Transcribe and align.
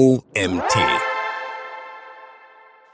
OMT. 0.00 0.78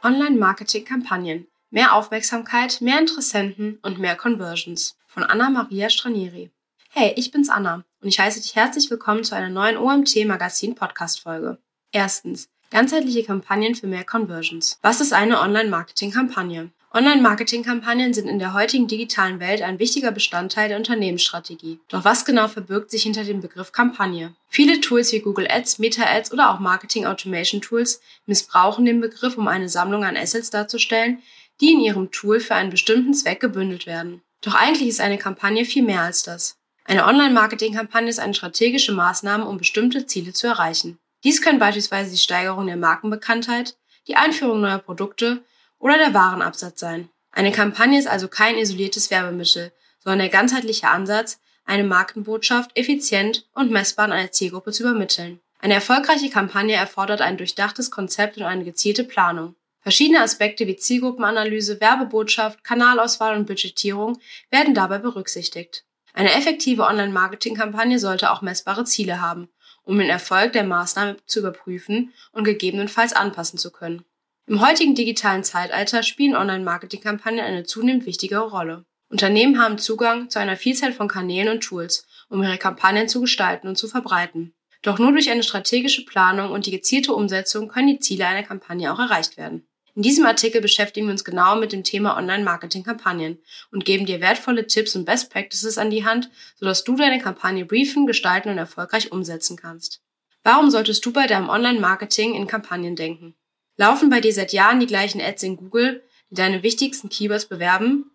Online-Marketing-Kampagnen. 0.02 1.46
Mehr 1.70 1.94
Aufmerksamkeit, 1.94 2.80
mehr 2.80 2.98
Interessenten 2.98 3.78
und 3.82 4.00
mehr 4.00 4.16
Conversions. 4.16 4.98
Von 5.06 5.22
Anna-Maria 5.22 5.88
Stranieri. 5.88 6.50
Hey, 6.90 7.12
ich 7.14 7.30
bin's 7.30 7.48
Anna 7.48 7.84
und 8.02 8.08
ich 8.08 8.18
heiße 8.18 8.40
dich 8.40 8.56
herzlich 8.56 8.90
willkommen 8.90 9.22
zu 9.22 9.36
einer 9.36 9.50
neuen 9.50 9.76
OMT-Magazin-Podcast-Folge. 9.76 11.58
Erstens. 11.92 12.48
Ganzheitliche 12.72 13.22
Kampagnen 13.22 13.76
für 13.76 13.86
mehr 13.86 14.02
Conversions. 14.02 14.80
Was 14.82 15.00
ist 15.00 15.12
eine 15.12 15.38
Online-Marketing-Kampagne? 15.38 16.72
Online-Marketing-Kampagnen 16.96 18.14
sind 18.14 18.26
in 18.26 18.38
der 18.38 18.54
heutigen 18.54 18.86
digitalen 18.86 19.38
Welt 19.38 19.60
ein 19.60 19.78
wichtiger 19.78 20.12
Bestandteil 20.12 20.70
der 20.70 20.78
Unternehmensstrategie. 20.78 21.78
Doch 21.88 22.06
was 22.06 22.24
genau 22.24 22.48
verbirgt 22.48 22.90
sich 22.90 23.02
hinter 23.02 23.22
dem 23.22 23.42
Begriff 23.42 23.70
Kampagne? 23.70 24.34
Viele 24.48 24.80
Tools 24.80 25.12
wie 25.12 25.20
Google 25.20 25.46
Ads, 25.46 25.78
Meta 25.78 26.04
Ads 26.04 26.32
oder 26.32 26.50
auch 26.50 26.58
Marketing 26.58 27.04
Automation 27.04 27.60
Tools 27.60 28.00
missbrauchen 28.24 28.86
den 28.86 29.02
Begriff, 29.02 29.36
um 29.36 29.46
eine 29.46 29.68
Sammlung 29.68 30.04
an 30.04 30.16
Assets 30.16 30.48
darzustellen, 30.48 31.18
die 31.60 31.72
in 31.72 31.80
ihrem 31.80 32.10
Tool 32.12 32.40
für 32.40 32.54
einen 32.54 32.70
bestimmten 32.70 33.12
Zweck 33.12 33.40
gebündelt 33.40 33.84
werden. 33.84 34.22
Doch 34.40 34.54
eigentlich 34.54 34.88
ist 34.88 35.02
eine 35.02 35.18
Kampagne 35.18 35.66
viel 35.66 35.82
mehr 35.82 36.00
als 36.00 36.22
das. 36.22 36.56
Eine 36.86 37.04
Online-Marketing-Kampagne 37.04 38.08
ist 38.08 38.20
eine 38.20 38.32
strategische 38.32 38.92
Maßnahme, 38.92 39.44
um 39.44 39.58
bestimmte 39.58 40.06
Ziele 40.06 40.32
zu 40.32 40.46
erreichen. 40.46 40.98
Dies 41.24 41.42
können 41.42 41.58
beispielsweise 41.58 42.10
die 42.10 42.16
Steigerung 42.16 42.66
der 42.66 42.78
Markenbekanntheit, 42.78 43.76
die 44.08 44.16
Einführung 44.16 44.62
neuer 44.62 44.78
Produkte 44.78 45.42
oder 45.86 45.98
der 45.98 46.14
Warenabsatz 46.14 46.80
sein. 46.80 47.10
Eine 47.30 47.52
Kampagne 47.52 47.96
ist 47.96 48.08
also 48.08 48.26
kein 48.26 48.58
isoliertes 48.58 49.12
Werbemittel, 49.12 49.70
sondern 50.02 50.18
der 50.18 50.30
ganzheitliche 50.30 50.88
Ansatz, 50.88 51.38
eine 51.64 51.84
Markenbotschaft 51.84 52.76
effizient 52.76 53.46
und 53.54 53.70
messbar 53.70 54.06
an 54.06 54.12
eine 54.12 54.32
Zielgruppe 54.32 54.72
zu 54.72 54.82
übermitteln. 54.82 55.38
Eine 55.60 55.74
erfolgreiche 55.74 56.28
Kampagne 56.28 56.74
erfordert 56.74 57.20
ein 57.20 57.36
durchdachtes 57.36 57.92
Konzept 57.92 58.36
und 58.36 58.42
eine 58.42 58.64
gezielte 58.64 59.04
Planung. 59.04 59.54
Verschiedene 59.80 60.22
Aspekte 60.22 60.66
wie 60.66 60.74
Zielgruppenanalyse, 60.74 61.80
Werbebotschaft, 61.80 62.64
Kanalauswahl 62.64 63.36
und 63.36 63.46
Budgetierung 63.46 64.18
werden 64.50 64.74
dabei 64.74 64.98
berücksichtigt. 64.98 65.84
Eine 66.14 66.34
effektive 66.34 66.82
Online-Marketing-Kampagne 66.82 68.00
sollte 68.00 68.32
auch 68.32 68.42
messbare 68.42 68.84
Ziele 68.86 69.20
haben, 69.20 69.48
um 69.84 70.00
den 70.00 70.10
Erfolg 70.10 70.52
der 70.52 70.64
Maßnahme 70.64 71.18
zu 71.26 71.38
überprüfen 71.38 72.12
und 72.32 72.42
gegebenenfalls 72.42 73.12
anpassen 73.12 73.60
zu 73.60 73.70
können. 73.70 74.04
Im 74.48 74.60
heutigen 74.60 74.94
digitalen 74.94 75.42
Zeitalter 75.42 76.04
spielen 76.04 76.36
Online-Marketing-Kampagnen 76.36 77.44
eine 77.44 77.64
zunehmend 77.64 78.06
wichtigere 78.06 78.48
Rolle. 78.48 78.84
Unternehmen 79.08 79.60
haben 79.60 79.78
Zugang 79.78 80.30
zu 80.30 80.38
einer 80.38 80.56
Vielzahl 80.56 80.92
von 80.92 81.08
Kanälen 81.08 81.48
und 81.48 81.62
Tools, 81.62 82.06
um 82.28 82.44
ihre 82.44 82.56
Kampagnen 82.56 83.08
zu 83.08 83.20
gestalten 83.20 83.66
und 83.66 83.76
zu 83.76 83.88
verbreiten. 83.88 84.54
Doch 84.82 85.00
nur 85.00 85.10
durch 85.10 85.30
eine 85.30 85.42
strategische 85.42 86.04
Planung 86.04 86.52
und 86.52 86.66
die 86.66 86.70
gezielte 86.70 87.12
Umsetzung 87.12 87.66
können 87.66 87.88
die 87.88 87.98
Ziele 87.98 88.24
einer 88.24 88.44
Kampagne 88.44 88.92
auch 88.92 89.00
erreicht 89.00 89.36
werden. 89.36 89.66
In 89.96 90.02
diesem 90.02 90.26
Artikel 90.26 90.60
beschäftigen 90.60 91.06
wir 91.06 91.12
uns 91.12 91.24
genau 91.24 91.56
mit 91.56 91.72
dem 91.72 91.82
Thema 91.82 92.16
Online-Marketing-Kampagnen 92.16 93.38
und 93.72 93.84
geben 93.84 94.06
dir 94.06 94.20
wertvolle 94.20 94.68
Tipps 94.68 94.94
und 94.94 95.06
Best 95.06 95.32
Practices 95.32 95.78
an 95.78 95.90
die 95.90 96.04
Hand, 96.04 96.30
sodass 96.54 96.84
du 96.84 96.94
deine 96.94 97.18
Kampagne 97.18 97.64
briefen, 97.64 98.06
gestalten 98.06 98.50
und 98.50 98.58
erfolgreich 98.58 99.10
umsetzen 99.10 99.56
kannst. 99.56 100.02
Warum 100.44 100.70
solltest 100.70 101.04
du 101.04 101.12
bei 101.12 101.26
deinem 101.26 101.48
Online-Marketing 101.48 102.34
in 102.34 102.46
Kampagnen 102.46 102.94
denken? 102.94 103.34
Laufen 103.76 104.08
bei 104.08 104.20
dir 104.20 104.32
seit 104.32 104.52
Jahren 104.52 104.80
die 104.80 104.86
gleichen 104.86 105.20
Ads 105.20 105.42
in 105.42 105.56
Google, 105.56 106.02
die 106.30 106.34
deine 106.34 106.62
wichtigsten 106.62 107.08
Keywords 107.08 107.46
bewerben? 107.46 108.10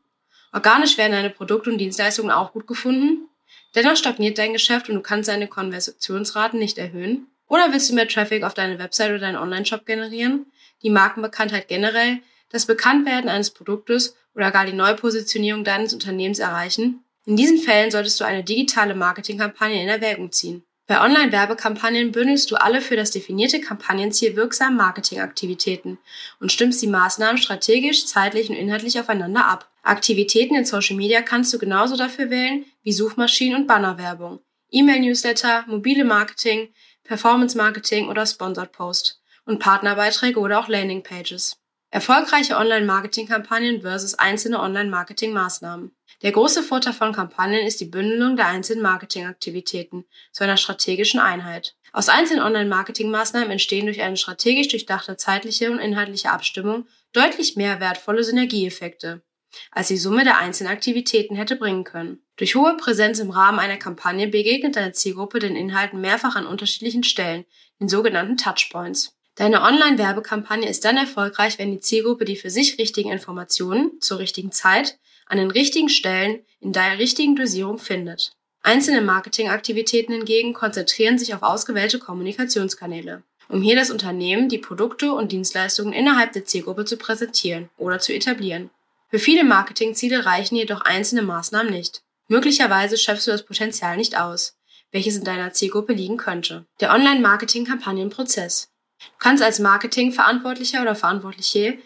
Organisch 0.53 0.97
werden 0.97 1.13
deine 1.13 1.29
Produkte 1.29 1.69
und 1.69 1.77
Dienstleistungen 1.77 2.31
auch 2.31 2.51
gut 2.51 2.67
gefunden? 2.67 3.29
Dennoch 3.75 3.95
stagniert 3.95 4.37
dein 4.37 4.53
Geschäft 4.53 4.89
und 4.89 4.95
du 4.95 5.01
kannst 5.01 5.29
deine 5.29 5.47
Konversionsraten 5.47 6.59
nicht 6.59 6.77
erhöhen? 6.77 7.27
Oder 7.47 7.71
willst 7.71 7.89
du 7.89 7.95
mehr 7.95 8.07
Traffic 8.07 8.43
auf 8.43 8.53
deine 8.53 8.79
Website 8.79 9.09
oder 9.09 9.19
deinen 9.19 9.37
Online-Shop 9.37 9.85
generieren? 9.85 10.45
Die 10.83 10.89
Markenbekanntheit 10.89 11.67
generell, 11.67 12.19
das 12.49 12.65
Bekanntwerden 12.65 13.29
eines 13.29 13.51
Produktes 13.51 14.15
oder 14.35 14.51
gar 14.51 14.65
die 14.65 14.73
Neupositionierung 14.73 15.63
deines 15.63 15.93
Unternehmens 15.93 16.39
erreichen? 16.39 17.03
In 17.25 17.35
diesen 17.35 17.59
Fällen 17.59 17.91
solltest 17.91 18.19
du 18.19 18.23
eine 18.23 18.43
digitale 18.43 18.95
Marketingkampagne 18.95 19.81
in 19.81 19.89
Erwägung 19.89 20.31
ziehen. 20.31 20.63
Bei 20.91 20.99
Online-Werbekampagnen 20.99 22.11
bündelst 22.11 22.51
du 22.51 22.57
alle 22.57 22.81
für 22.81 22.97
das 22.97 23.11
definierte 23.11 23.61
Kampagnenziel 23.61 24.35
wirksamen 24.35 24.75
Marketingaktivitäten 24.75 25.99
und 26.41 26.51
stimmst 26.51 26.81
die 26.81 26.87
Maßnahmen 26.87 27.37
strategisch, 27.37 28.05
zeitlich 28.07 28.49
und 28.49 28.57
inhaltlich 28.57 28.99
aufeinander 28.99 29.45
ab. 29.45 29.71
Aktivitäten 29.83 30.53
in 30.53 30.65
Social 30.65 30.97
Media 30.97 31.21
kannst 31.21 31.53
du 31.53 31.59
genauso 31.59 31.95
dafür 31.95 32.29
wählen 32.29 32.65
wie 32.83 32.91
Suchmaschinen- 32.91 33.55
und 33.55 33.67
Bannerwerbung, 33.67 34.41
E-Mail-Newsletter, 34.69 35.63
mobile 35.67 36.03
Marketing, 36.03 36.73
Performance-Marketing 37.05 38.09
oder 38.09 38.25
Sponsored 38.25 38.73
Post 38.73 39.21
und 39.45 39.59
Partnerbeiträge 39.59 40.41
oder 40.41 40.59
auch 40.59 40.67
Landingpages. 40.67 41.55
Erfolgreiche 41.89 42.57
Online-Marketing-Kampagnen 42.57 43.79
versus 43.79 44.15
einzelne 44.15 44.59
Online-Marketing-Maßnahmen. 44.59 45.91
Der 46.21 46.31
große 46.31 46.61
Vorteil 46.61 46.93
von 46.93 47.13
Kampagnen 47.13 47.65
ist 47.65 47.79
die 47.81 47.85
Bündelung 47.85 48.35
der 48.35 48.47
einzelnen 48.47 48.83
Marketingaktivitäten 48.83 50.05
zu 50.31 50.43
einer 50.43 50.57
strategischen 50.57 51.19
Einheit. 51.19 51.75
Aus 51.93 52.09
einzelnen 52.09 52.43
Online-Marketing-Maßnahmen 52.43 53.49
entstehen 53.49 53.87
durch 53.87 54.01
eine 54.01 54.17
strategisch 54.17 54.67
durchdachte 54.67 55.17
zeitliche 55.17 55.71
und 55.71 55.79
inhaltliche 55.79 56.29
Abstimmung 56.29 56.85
deutlich 57.11 57.55
mehr 57.55 57.79
wertvolle 57.79 58.23
Synergieeffekte, 58.23 59.23
als 59.71 59.87
die 59.87 59.97
Summe 59.97 60.23
der 60.23 60.37
einzelnen 60.37 60.71
Aktivitäten 60.71 61.35
hätte 61.35 61.55
bringen 61.55 61.83
können. 61.83 62.19
Durch 62.37 62.55
hohe 62.55 62.77
Präsenz 62.77 63.17
im 63.17 63.31
Rahmen 63.31 63.59
einer 63.59 63.77
Kampagne 63.77 64.27
begegnet 64.27 64.75
deine 64.75 64.93
Zielgruppe 64.93 65.39
den 65.39 65.55
Inhalten 65.55 65.99
mehrfach 66.01 66.35
an 66.35 66.45
unterschiedlichen 66.45 67.03
Stellen, 67.03 67.45
den 67.79 67.89
sogenannten 67.89 68.37
Touchpoints. 68.37 69.17
Deine 69.35 69.63
Online-Werbekampagne 69.63 70.69
ist 70.69 70.85
dann 70.85 70.97
erfolgreich, 70.97 71.57
wenn 71.57 71.71
die 71.71 71.79
Zielgruppe 71.79 72.25
die 72.25 72.35
für 72.35 72.51
sich 72.51 72.77
richtigen 72.77 73.11
Informationen 73.11 73.99
zur 74.01 74.19
richtigen 74.19 74.51
Zeit 74.51 74.99
an 75.31 75.37
den 75.37 75.49
richtigen 75.49 75.87
Stellen 75.87 76.41
in 76.59 76.73
der 76.73 76.99
richtigen 76.99 77.37
Dosierung 77.37 77.79
findet. 77.79 78.33
Einzelne 78.63 79.01
Marketingaktivitäten 79.01 80.13
hingegen 80.13 80.53
konzentrieren 80.53 81.17
sich 81.17 81.33
auf 81.33 81.41
ausgewählte 81.41 81.99
Kommunikationskanäle, 81.99 83.23
um 83.47 83.61
hier 83.61 83.77
das 83.77 83.91
Unternehmen, 83.91 84.49
die 84.49 84.57
Produkte 84.57 85.13
und 85.13 85.31
Dienstleistungen 85.31 85.93
innerhalb 85.93 86.33
der 86.33 86.43
Zielgruppe 86.43 86.83
zu 86.83 86.97
präsentieren 86.97 87.69
oder 87.77 87.99
zu 87.99 88.13
etablieren. 88.13 88.71
Für 89.09 89.19
viele 89.19 89.45
Marketingziele 89.45 90.25
reichen 90.25 90.57
jedoch 90.57 90.81
einzelne 90.81 91.21
Maßnahmen 91.21 91.71
nicht. 91.71 92.03
Möglicherweise 92.27 92.97
schöpfst 92.97 93.27
du 93.27 93.31
das 93.31 93.45
Potenzial 93.45 93.95
nicht 93.95 94.19
aus, 94.19 94.57
welches 94.91 95.15
in 95.15 95.23
deiner 95.23 95.53
Zielgruppe 95.53 95.93
liegen 95.93 96.17
könnte. 96.17 96.65
Der 96.81 96.93
Online-Marketing-Kampagnenprozess. 96.93 98.69
Du 98.99 99.17
kannst 99.17 99.41
als 99.41 99.59
Marketingverantwortlicher 99.59 100.81
oder 100.81 100.95
Verantwortliche 100.95 101.77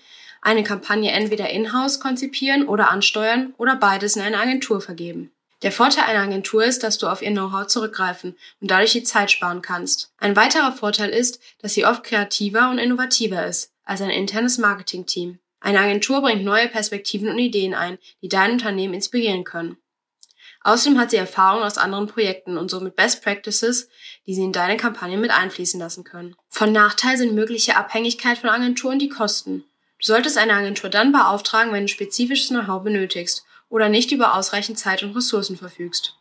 eine 0.46 0.64
Kampagne 0.64 1.12
entweder 1.12 1.50
in-house 1.50 2.00
konzipieren 2.00 2.68
oder 2.68 2.92
ansteuern 2.92 3.54
oder 3.58 3.76
beides 3.76 4.16
in 4.16 4.22
eine 4.22 4.38
Agentur 4.38 4.80
vergeben. 4.80 5.32
Der 5.64 5.72
Vorteil 5.72 6.04
einer 6.04 6.22
Agentur 6.22 6.64
ist, 6.64 6.84
dass 6.84 7.00
du 7.00 7.08
auf 7.08 7.24
ihr 7.24 7.32
Know-how 7.32 7.66
zurückgreifen 7.66 8.38
und 8.62 8.70
dadurch 8.70 8.92
die 8.92 9.04
Zeit 9.04 9.32
sparen 9.32 9.64
kannst. 9.64 10.12
Ein 10.20 10.36
weiterer 10.36 10.72
Vorteil 10.72 11.10
ist, 11.10 11.42
dass 11.62 11.74
sie 11.74 11.86
oft 11.86 12.04
kreativer 12.04 12.70
und 12.70 12.78
innovativer 12.78 13.46
ist 13.48 13.72
als 13.84 14.02
ein 14.02 14.12
internes 14.12 14.60
Marketingteam. 14.60 15.40
Eine 15.60 15.80
Agentur 15.80 16.22
bringt 16.22 16.44
neue 16.44 16.68
Perspektiven 16.68 17.30
und 17.30 17.40
Ideen 17.40 17.74
ein, 17.74 17.98
die 18.22 18.30
dein 18.30 18.52
Unternehmen 18.52 18.94
inspirieren 18.94 19.46
können. 19.46 19.78
Außerdem 20.62 21.00
hat 21.00 21.10
sie 21.10 21.18
Erfahrung 21.18 21.64
aus 21.64 21.80
anderen 21.80 22.08
Projekten 22.08 22.58
und 22.58 22.70
somit 22.70 22.96
Best 22.96 23.24
Practices, 23.24 23.90
die 24.28 24.36
sie 24.36 24.44
in 24.44 24.52
deine 24.52 24.78
Kampagne 24.78 25.18
mit 25.18 25.32
einfließen 25.32 25.80
lassen 25.80 26.04
können. 26.04 26.36
Von 26.50 26.72
Nachteil 26.72 27.18
sind 27.18 27.34
mögliche 27.34 27.76
Abhängigkeit 27.78 28.38
von 28.38 28.50
Agenturen 28.50 29.00
die 29.00 29.10
Kosten. 29.10 29.64
Du 30.06 30.12
solltest 30.12 30.38
eine 30.38 30.54
Agentur 30.54 30.92
dann 30.92 31.12
beauftragen, 31.12 31.74
wenn 31.74 31.88
du 31.88 31.92
spezifisches 31.92 32.50
Know-how 32.50 32.84
benötigst 32.84 33.44
oder 33.70 33.90
nicht 33.90 34.12
über 34.12 34.36
ausreichend 34.36 34.78
Zeit 34.78 35.02
und 35.02 35.16
Ressourcen 35.16 35.58
verfügst. 35.58 36.16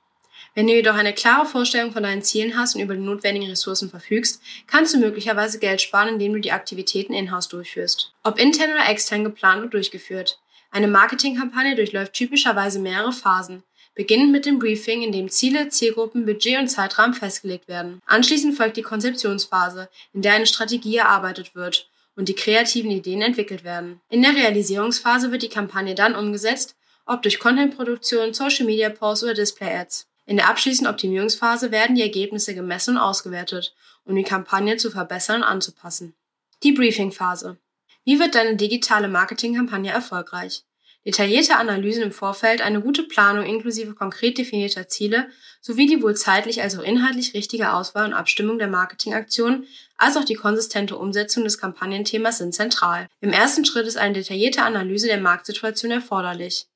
Wenn 0.55 0.67
du 0.67 0.73
jedoch 0.73 0.95
eine 0.95 1.13
klare 1.13 1.45
Vorstellung 1.45 1.93
von 1.93 2.03
deinen 2.03 2.23
Zielen 2.23 2.57
hast 2.57 2.75
und 2.75 2.81
über 2.81 2.95
die 2.95 3.03
notwendigen 3.03 3.51
Ressourcen 3.51 3.91
verfügst, 3.91 4.41
kannst 4.67 4.95
du 4.95 4.99
möglicherweise 4.99 5.59
Geld 5.59 5.83
sparen, 5.83 6.15
indem 6.15 6.33
du 6.33 6.41
die 6.41 6.53
Aktivitäten 6.53 7.13
in-house 7.13 7.49
durchführst. 7.49 8.15
Ob 8.23 8.39
intern 8.39 8.71
oder 8.71 8.89
extern 8.89 9.23
geplant 9.23 9.65
und 9.65 9.75
durchgeführt. 9.75 10.39
Eine 10.71 10.89
Marketingkampagne 10.89 11.77
durchläuft 11.77 12.15
typischerweise 12.15 12.79
mehrere 12.79 13.13
Phasen, 13.13 13.65
beginnend 13.95 14.33
mit 14.33 14.47
dem 14.47 14.61
Briefing, 14.61 15.03
in 15.03 15.13
dem 15.13 15.29
Ziele, 15.29 15.69
Zielgruppen, 15.69 16.25
Budget 16.25 16.59
und 16.59 16.69
Zeitrahmen 16.69 17.13
festgelegt 17.13 17.69
werden. 17.69 18.01
Anschließend 18.07 18.57
folgt 18.57 18.79
die 18.79 18.83
Konzeptionsphase, 18.83 19.91
in 20.15 20.23
der 20.23 20.33
eine 20.33 20.47
Strategie 20.47 20.97
erarbeitet 20.97 21.55
wird 21.55 21.91
und 22.17 22.29
die 22.29 22.35
kreativen 22.35 22.91
Ideen 22.91 23.23
entwickelt 23.23 23.65
werden. 23.65 24.01
In 24.09 24.23
der 24.23 24.35
Realisierungsphase 24.35 25.33
wird 25.33 25.43
die 25.43 25.49
Kampagne 25.49 25.95
dann 25.95 26.15
umgesetzt, 26.15 26.77
ob 27.07 27.23
durch 27.23 27.39
Contentproduktion, 27.39 28.33
Social 28.33 28.67
Media 28.67 28.89
Posts 28.89 29.25
oder 29.25 29.35
Display 29.35 29.77
Ads. 29.77 30.09
In 30.27 30.37
der 30.37 30.49
abschließenden 30.49 30.93
Optimierungsphase 30.93 31.71
werden 31.71 31.97
die 31.97 32.03
Ergebnisse 32.03 32.55
gemessen 32.55 32.97
und 32.97 33.03
ausgewertet, 33.03 33.75
um 34.05 34.15
die 34.15 34.23
Kampagne 34.23 34.77
zu 34.77 34.91
verbessern 34.91 35.43
und 35.43 35.49
anzupassen. 35.49 36.15
Die 36.63 36.73
Briefing-Phase. 36.73 37.59
Wie 38.05 38.19
wird 38.19 38.35
deine 38.35 38.57
digitale 38.57 39.09
Marketingkampagne 39.09 39.91
erfolgreich? 39.91 40.65
Detaillierte 41.07 41.57
Analysen 41.57 42.03
im 42.03 42.13
Vorfeld, 42.13 42.63
eine 42.63 42.81
gute 42.81 43.03
Planung 43.03 43.45
inklusive 43.45 43.95
konkret 43.95 44.39
definierter 44.39 44.89
Ziele 44.89 45.29
sowie 45.61 45.87
die 45.87 46.03
wohl 46.03 46.17
zeitlich 46.17 46.63
als 46.63 46.79
auch 46.79 46.83
inhaltlich 46.83 47.35
richtige 47.35 47.75
Auswahl 47.75 48.07
und 48.07 48.15
Abstimmung 48.15 48.59
der 48.59 48.69
Marketingaktionen 48.69 49.67
als 49.99 50.17
auch 50.17 50.25
die 50.25 50.35
konsistente 50.35 50.97
Umsetzung 50.97 51.45
des 51.45 51.59
Kampagnenthemas 51.59 52.39
sind 52.39 52.55
zentral. 52.55 53.07
Im 53.21 53.31
ersten 53.31 53.67
Schritt 53.67 53.87
ist 53.87 53.99
eine 53.99 54.15
detaillierte 54.15 54.63
Analyse 54.63 55.07
der 55.07 55.21
Marktsituation 55.21 55.91
erforderlich. 55.91 56.67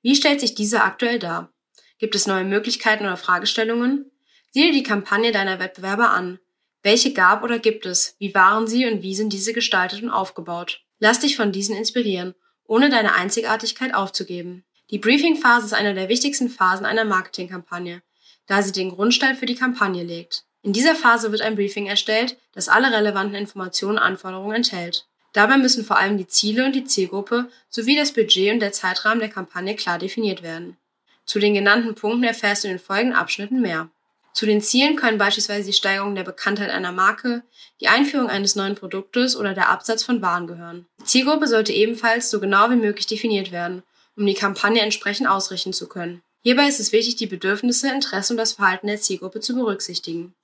Wie 0.00 0.14
stellt 0.14 0.40
sich 0.40 0.54
diese 0.54 0.82
aktuell 0.82 1.18
dar? 1.18 1.52
Gibt 1.98 2.14
es 2.14 2.28
neue 2.28 2.44
Möglichkeiten 2.44 3.04
oder 3.04 3.16
Fragestellungen? 3.16 4.10
Sieh 4.52 4.62
dir 4.62 4.72
die 4.72 4.82
Kampagne 4.84 5.32
deiner 5.32 5.58
Wettbewerber 5.58 6.10
an. 6.10 6.38
Welche 6.84 7.12
gab 7.12 7.42
oder 7.42 7.58
gibt 7.58 7.86
es? 7.86 8.14
Wie 8.18 8.34
waren 8.34 8.68
sie 8.68 8.86
und 8.86 9.02
wie 9.02 9.14
sind 9.14 9.32
diese 9.32 9.52
gestaltet 9.52 10.02
und 10.02 10.10
aufgebaut? 10.10 10.84
Lass 11.00 11.20
dich 11.20 11.36
von 11.36 11.50
diesen 11.50 11.76
inspirieren 11.76 12.34
ohne 12.72 12.88
deine 12.88 13.12
Einzigartigkeit 13.12 13.92
aufzugeben. 13.92 14.64
Die 14.90 14.98
Briefing-Phase 14.98 15.66
ist 15.66 15.74
eine 15.74 15.92
der 15.92 16.08
wichtigsten 16.08 16.48
Phasen 16.48 16.86
einer 16.86 17.04
Marketingkampagne, 17.04 18.00
da 18.46 18.62
sie 18.62 18.72
den 18.72 18.88
Grundstein 18.88 19.36
für 19.36 19.44
die 19.44 19.56
Kampagne 19.56 20.02
legt. 20.02 20.46
In 20.62 20.72
dieser 20.72 20.94
Phase 20.94 21.32
wird 21.32 21.42
ein 21.42 21.54
Briefing 21.54 21.86
erstellt, 21.86 22.38
das 22.54 22.70
alle 22.70 22.90
relevanten 22.90 23.34
Informationen 23.34 23.98
und 23.98 24.02
Anforderungen 24.02 24.56
enthält. 24.56 25.06
Dabei 25.34 25.58
müssen 25.58 25.84
vor 25.84 25.98
allem 25.98 26.16
die 26.16 26.26
Ziele 26.26 26.64
und 26.64 26.74
die 26.74 26.84
Zielgruppe 26.84 27.50
sowie 27.68 27.94
das 27.94 28.12
Budget 28.12 28.54
und 28.54 28.60
der 28.60 28.72
Zeitrahmen 28.72 29.20
der 29.20 29.28
Kampagne 29.28 29.76
klar 29.76 29.98
definiert 29.98 30.42
werden. 30.42 30.78
Zu 31.26 31.40
den 31.40 31.52
genannten 31.52 31.94
Punkten 31.94 32.24
erfährst 32.24 32.64
du 32.64 32.68
in 32.68 32.76
den 32.76 32.80
folgenden 32.80 33.18
Abschnitten 33.18 33.60
mehr. 33.60 33.90
Zu 34.34 34.46
den 34.46 34.62
Zielen 34.62 34.96
können 34.96 35.18
beispielsweise 35.18 35.66
die 35.66 35.72
Steigerung 35.74 36.14
der 36.14 36.24
Bekanntheit 36.24 36.70
einer 36.70 36.92
Marke, 36.92 37.42
die 37.80 37.88
Einführung 37.88 38.28
eines 38.28 38.56
neuen 38.56 38.74
Produktes 38.74 39.36
oder 39.36 39.52
der 39.52 39.68
Absatz 39.68 40.02
von 40.02 40.22
Waren 40.22 40.46
gehören. 40.46 40.86
Die 41.00 41.04
Zielgruppe 41.04 41.46
sollte 41.46 41.72
ebenfalls 41.72 42.30
so 42.30 42.40
genau 42.40 42.70
wie 42.70 42.76
möglich 42.76 43.06
definiert 43.06 43.52
werden, 43.52 43.82
um 44.16 44.26
die 44.26 44.34
Kampagne 44.34 44.80
entsprechend 44.80 45.28
ausrichten 45.28 45.72
zu 45.72 45.88
können. 45.88 46.22
Hierbei 46.42 46.66
ist 46.66 46.80
es 46.80 46.92
wichtig, 46.92 47.16
die 47.16 47.26
Bedürfnisse, 47.26 47.88
Interessen 47.88 48.32
und 48.32 48.38
das 48.38 48.54
Verhalten 48.54 48.86
der 48.86 49.00
Zielgruppe 49.00 49.40
zu 49.40 49.54
berücksichtigen. 49.54 50.34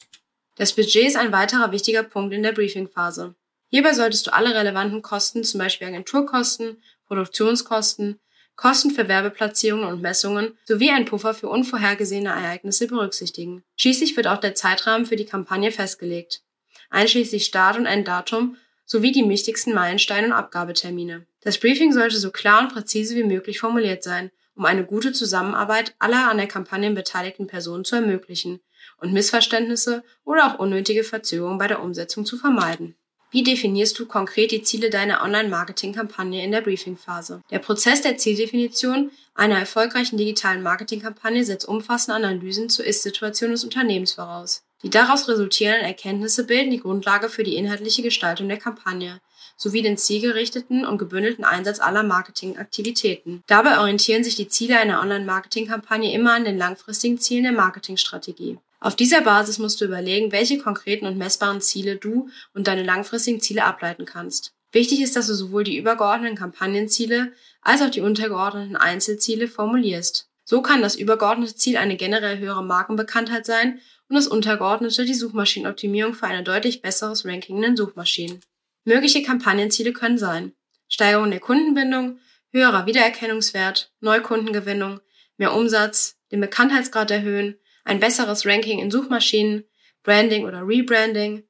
Das 0.57 0.73
Budget 0.73 1.07
ist 1.07 1.17
ein 1.17 1.33
weiterer 1.33 1.73
wichtiger 1.73 2.03
Punkt 2.03 2.35
in 2.35 2.43
der 2.43 2.53
Briefingphase. 2.53 3.35
Hierbei 3.71 3.95
solltest 3.95 4.27
du 4.27 4.33
alle 4.33 4.55
relevanten 4.55 5.03
Kosten, 5.03 5.45
zum 5.45 5.59
Beispiel 5.59 5.89
Agenturkosten, 5.89 6.83
Produktionskosten, 7.07 8.19
Kosten 8.59 8.91
für 8.91 9.07
Werbeplatzierungen 9.07 9.87
und 9.87 10.03
Messungen 10.03 10.59
sowie 10.65 10.91
ein 10.91 11.05
Puffer 11.05 11.33
für 11.33 11.49
unvorhergesehene 11.49 12.31
Ereignisse 12.31 12.89
berücksichtigen. 12.89 13.63
Schließlich 13.77 14.17
wird 14.17 14.27
auch 14.27 14.41
der 14.41 14.57
Zeitrahmen 14.57 15.07
für 15.07 15.15
die 15.15 15.27
Kampagne 15.27 15.71
festgelegt, 15.71 16.43
einschließlich 16.91 17.45
Start 17.45 17.79
und 17.79 17.87
Enddatum 17.87 18.57
sowie 18.85 19.13
die 19.13 19.29
wichtigsten 19.29 19.75
Meilensteine 19.75 20.27
und 20.27 20.33
Abgabetermine. 20.33 21.25
Das 21.41 21.59
Briefing 21.59 21.93
sollte 21.93 22.19
so 22.19 22.33
klar 22.33 22.63
und 22.63 22.73
präzise 22.73 23.15
wie 23.15 23.23
möglich 23.23 23.61
formuliert 23.61 24.03
sein, 24.03 24.33
um 24.57 24.65
eine 24.65 24.85
gute 24.85 25.13
Zusammenarbeit 25.13 25.95
aller 26.01 26.29
an 26.29 26.39
der 26.39 26.49
Kampagne 26.49 26.91
beteiligten 26.91 27.47
Personen 27.47 27.85
zu 27.85 27.95
ermöglichen 27.95 28.59
und 29.01 29.13
Missverständnisse 29.13 30.03
oder 30.25 30.49
auch 30.49 30.59
unnötige 30.59 31.05
Verzögerungen 31.05 31.59
bei 31.59 31.69
der 31.69 31.81
Umsetzung 31.81 32.27
zu 32.27 32.37
vermeiden. 32.37 32.97
Wie 33.31 33.43
definierst 33.43 33.99
du 33.99 34.07
konkret 34.07 34.53
die 34.53 34.63
Ziele 34.63 34.89
deiner 34.89 35.23
Online-Marketing-Kampagne 35.23 36.43
in 36.43 36.51
der 36.51 36.63
Briefing-Phase? 36.63 37.43
Der 37.51 37.59
Prozess 37.59 38.01
der 38.01 38.17
Zieldefinition 38.17 39.11
einer 39.35 39.59
erfolgreichen 39.59 40.17
digitalen 40.17 40.63
Marketing-Kampagne 40.63 41.45
setzt 41.45 41.69
umfassende 41.69 42.17
Analysen 42.17 42.71
zur 42.71 42.87
Ist-Situation 42.87 43.51
des 43.51 43.65
Unternehmens 43.65 44.13
voraus. 44.13 44.63
Die 44.83 44.89
daraus 44.89 45.29
resultierenden 45.29 45.85
Erkenntnisse 45.85 46.45
bilden 46.45 46.71
die 46.71 46.81
Grundlage 46.81 47.29
für 47.29 47.45
die 47.45 47.57
inhaltliche 47.57 48.03
Gestaltung 48.03 48.49
der 48.49 48.59
Kampagne 48.59 49.21
sowie 49.59 49.83
den 49.83 49.99
zielgerichteten 49.99 50.87
und 50.87 50.99
gebündelten 50.99 51.45
Einsatz 51.45 51.81
aller 51.81 52.05
Marketingaktivitäten. 52.05 53.43
Dabei 53.47 53.81
orientieren 53.81 54.25
sich 54.25 54.37
die 54.37 54.49
Ziele 54.49 54.79
einer 54.79 55.01
Online-Marketing-Kampagne 55.01 56.15
immer 56.15 56.35
an 56.35 56.45
den 56.45 56.57
langfristigen 56.57 57.19
Zielen 57.19 57.43
der 57.43 57.53
Marketingstrategie. 57.53 58.59
Auf 58.81 58.95
dieser 58.95 59.23
Basis 59.23 59.59
musst 59.59 59.81
du 59.81 59.85
überlegen, 59.85 60.31
welche 60.31 60.59
konkreten 60.59 61.07
und 61.07 61.19
messbaren 61.19 61.61
Ziele 61.61 61.97
du 61.97 62.29
und 62.55 62.69
deine 62.69 62.85
langfristigen 62.85 63.41
Ziele 63.41 63.65
ableiten 63.65 64.05
kannst. 64.05 64.53
Wichtig 64.71 65.01
ist, 65.01 65.17
dass 65.17 65.27
du 65.27 65.35
sowohl 65.35 65.65
die 65.65 65.79
übergeordneten 65.79 66.37
Kampagnenziele 66.37 67.33
als 67.63 67.83
auch 67.83 67.91
die 67.91 68.03
untergeordneten 68.03 68.77
Einzelziele 68.77 69.49
formulierst. 69.49 70.29
So 70.45 70.63
kann 70.63 70.81
das 70.81 70.95
übergeordnete 70.95 71.57
Ziel 71.57 71.77
eine 71.77 71.97
generell 71.97 72.39
höhere 72.39 72.63
Markenbekanntheit 72.63 73.45
sein 73.45 73.81
und 74.09 74.17
das 74.17 74.29
untergeordnete 74.29 75.05
die 75.05 75.15
Suchmaschinenoptimierung 75.15 76.15
für 76.15 76.27
ein 76.27 76.45
deutlich 76.45 76.81
besseres 76.81 77.27
Ranking 77.27 77.57
in 77.57 77.63
den 77.63 77.77
Suchmaschinen. 77.77 78.41
Mögliche 78.85 79.23
Kampagnenziele 79.23 79.93
können 79.93 80.19
sein 80.19 80.53
Steigerung 80.89 81.31
der 81.31 81.41
Kundenbindung, 81.41 82.19
höherer 82.51 82.87
Wiedererkennungswert, 82.87 83.93
Neukundengewinnung, 84.01 85.01
mehr 85.37 85.55
Umsatz, 85.55 86.17
den 86.33 86.41
Bekanntheitsgrad 86.41 87.11
erhöhen, 87.11 87.59
ein 87.89 88.01
besseres 88.01 88.45
Ranking 88.45 88.79
in 88.79 88.91
Suchmaschinen, 88.91 89.65
Branding 90.03 90.47
oder 90.47 90.67
Rebranding, 90.67 91.45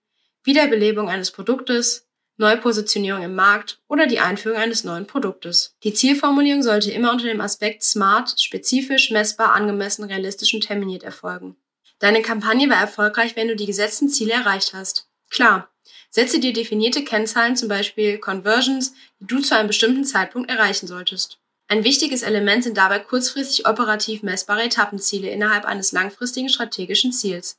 Wiederbelebung 0.45 1.09
eines 1.09 1.31
Produktes, 1.33 2.07
Neupositionierung 2.37 3.23
im 3.23 3.35
Markt 3.35 3.81
oder 3.89 4.07
die 4.07 4.21
Einführung 4.21 4.59
eines 4.59 4.85
neuen 4.85 5.07
Produktes. 5.07 5.77
Die 5.83 5.93
Zielformulierung 5.93 6.63
sollte 6.63 6.93
immer 6.93 7.11
unter 7.11 7.27
dem 7.27 7.41
Aspekt 7.41 7.83
smart, 7.83 8.41
spezifisch, 8.41 9.11
messbar, 9.11 9.53
angemessen, 9.53 10.05
realistisch 10.05 10.55
und 10.55 10.63
terminiert 10.63 11.03
erfolgen. 11.03 11.57
Deine 11.99 12.23
Kampagne 12.23 12.71
war 12.71 12.81
erfolgreich, 12.81 13.35
wenn 13.35 13.49
du 13.49 13.57
die 13.57 13.67
gesetzten 13.67 14.09
Ziele 14.09 14.35
erreicht 14.35 14.73
hast. 14.73 15.09
Klar, 15.31 15.69
setze 16.11 16.39
dir 16.39 16.53
definierte 16.53 17.03
Kennzahlen, 17.03 17.57
zum 17.57 17.69
Beispiel 17.69 18.19
Conversions, 18.19 18.95
die 19.19 19.27
du 19.27 19.41
zu 19.41 19.57
einem 19.57 19.67
bestimmten 19.67 20.05
Zeitpunkt 20.05 20.49
erreichen 20.49 20.87
solltest. 20.87 21.41
Ein 21.71 21.85
wichtiges 21.85 22.23
Element 22.23 22.65
sind 22.65 22.79
dabei 22.79 22.99
kurzfristig 22.99 23.69
operativ 23.69 24.23
messbare 24.23 24.63
Etappenziele 24.63 25.29
innerhalb 25.29 25.67
eines 25.67 25.93
langfristigen 25.93 26.49
strategischen 26.49 27.13
Ziels. 27.13 27.59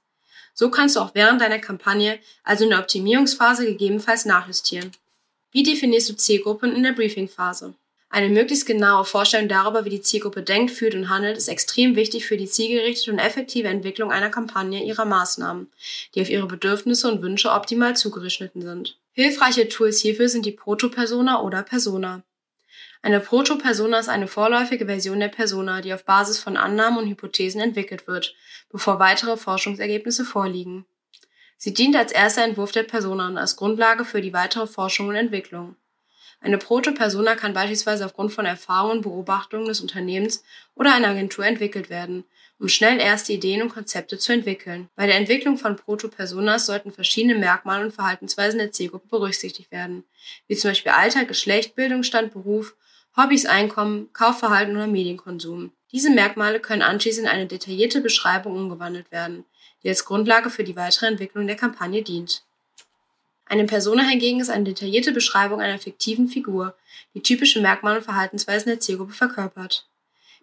So 0.56 0.71
kannst 0.71 0.95
du 0.95 1.00
auch 1.00 1.13
während 1.13 1.41
deiner 1.41 1.59
Kampagne, 1.59 2.17
also 2.44 2.63
in 2.63 2.71
der 2.71 2.79
Optimierungsphase, 2.79 3.65
gegebenenfalls 3.65 4.25
nachjustieren. 4.25 4.91
Wie 5.51 5.61
definierst 5.61 6.09
du 6.09 6.15
Zielgruppen 6.15 6.75
in 6.75 6.81
der 6.81 6.94
Briefingphase? 6.94 7.75
Eine 8.09 8.29
möglichst 8.29 8.65
genaue 8.65 9.06
Vorstellung 9.06 9.47
darüber, 9.47 9.85
wie 9.85 9.91
die 9.91 10.01
Zielgruppe 10.01 10.41
denkt, 10.41 10.71
fühlt 10.71 10.95
und 10.95 11.09
handelt, 11.09 11.38
ist 11.38 11.47
extrem 11.47 11.95
wichtig 11.95 12.25
für 12.25 12.38
die 12.38 12.50
zielgerichtete 12.50 13.12
und 13.12 13.19
effektive 13.19 13.67
Entwicklung 13.67 14.12
einer 14.12 14.31
Kampagne 14.31 14.83
ihrer 14.83 15.05
Maßnahmen, 15.05 15.71
die 16.15 16.21
auf 16.21 16.29
ihre 16.31 16.47
Bedürfnisse 16.47 17.12
und 17.12 17.21
Wünsche 17.21 17.51
optimal 17.51 17.95
zugeschnitten 17.95 18.63
sind. 18.63 18.97
Hilfreiche 19.12 19.69
Tools 19.69 20.00
hierfür 20.00 20.29
sind 20.29 20.47
die 20.47 20.51
Proto-Persona 20.51 21.44
oder 21.44 21.62
Persona. 21.62 22.23
Eine 23.01 23.22
Proto-Persona 23.22 24.00
ist 24.00 24.10
eine 24.10 24.28
vorläufige 24.28 24.86
Version 24.86 25.22
der 25.22 25.30
Persona, 25.30 25.80
die 25.80 25.94
auf 25.94 26.04
Basis 26.04 26.40
von 26.40 26.57
Annahmen 26.57 27.00
und 27.00 27.10
Hypothesen 27.10 27.62
entwickelt 27.62 28.07
wird, 28.07 28.36
bevor 28.69 29.00
weitere 29.00 29.38
Forschungsergebnisse 29.38 30.25
vorliegen. 30.25 30.86
Sie 31.57 31.74
dient 31.74 31.96
als 31.96 32.12
erster 32.12 32.44
Entwurf 32.44 32.74
der 32.74 32.84
Persona 32.84 33.28
und 33.28 33.38
als 33.38 33.56
Grundlage 33.56 34.04
für 34.04 34.22
die 34.22 34.34
weitere 34.34 34.68
Forschung 34.68 35.08
und 35.08 35.15
Entwicklung. 35.15 35.77
Eine 36.41 36.58
Proto-Persona 36.58 37.36
kann 37.36 37.53
beispielsweise 37.53 38.06
aufgrund 38.06 38.34
von 38.34 38.46
Erfahrungen 38.46 38.98
und 38.98 39.01
Beobachtungen 39.01 39.68
des 39.68 39.82
Unternehmens 39.82 40.44
oder 40.75 40.94
einer 40.94 41.10
Agentur 41.10 41.46
entwickelt 41.46 41.89
werden, 41.89 42.25
um 42.60 42.68
schnell 42.68 43.00
erste 43.00 43.34
Ideen 43.34 43.62
und 43.62 43.74
Konzepte 43.74 44.18
zu 44.18 44.34
entwickeln. 44.34 44.89
Bei 44.96 45.06
der 45.06 45.15
Entwicklung 45.15 45.58
von 45.58 45.77
Proto-Personas 45.77 46.65
sollten 46.65 46.91
verschiedene 46.91 47.36
Merkmale 47.36 47.86
und 47.86 47.94
Verhaltensweisen 47.94 48.60
der 48.60 48.72
Zielgruppe 48.72 49.08
berücksichtigt 49.08 49.72
werden, 49.72 50.03
wie 50.48 50.56
zum 50.56 50.72
Beispiel 50.72 50.91
Alter, 50.91 51.25
Geschlecht, 51.25 51.75
Bildungsstand, 51.75 52.34
Beruf 52.34 52.75
Hobbys, 53.18 53.46
Einkommen, 53.46 54.10
Kaufverhalten 54.13 54.75
oder 54.75 54.88
Medienkonsum. 54.88 55.72
Diese 55.92 56.12
Merkmale 56.12 56.60
können 56.60 56.84
anschließend 56.84 57.25
in 57.25 57.32
eine 57.32 57.48
detaillierte 57.48 58.01
Beschreibung 58.01 58.56
umgewandelt 58.56 59.12
werden, 59.12 59.46
die 59.84 59.89
als 59.89 60.06
Grundlage 60.06 60.50
für 60.50 60.63
die 60.63 60.75
weitere 60.75 61.08
Entwicklung 61.08 61.48
der 61.48 61.56
Kampagne 61.56 62.04
dient. 62.04 62.44
Eine 63.46 63.66
Persona 63.66 64.04
hingegen 64.04 64.39
ist 64.39 64.51
eine 64.51 64.66
detaillierte 64.66 65.12
Beschreibung 65.12 65.60
einer 65.60 65.80
fiktiven 65.80 66.28
Figur, 66.28 66.75
die 67.16 67.24
typische 67.24 67.60
Merkmale 67.62 67.98
und 67.98 68.04
Verhaltensweisen 68.04 68.70
der 68.70 68.80
Zielgruppe 68.80 69.13
verkörpert. 69.13 69.88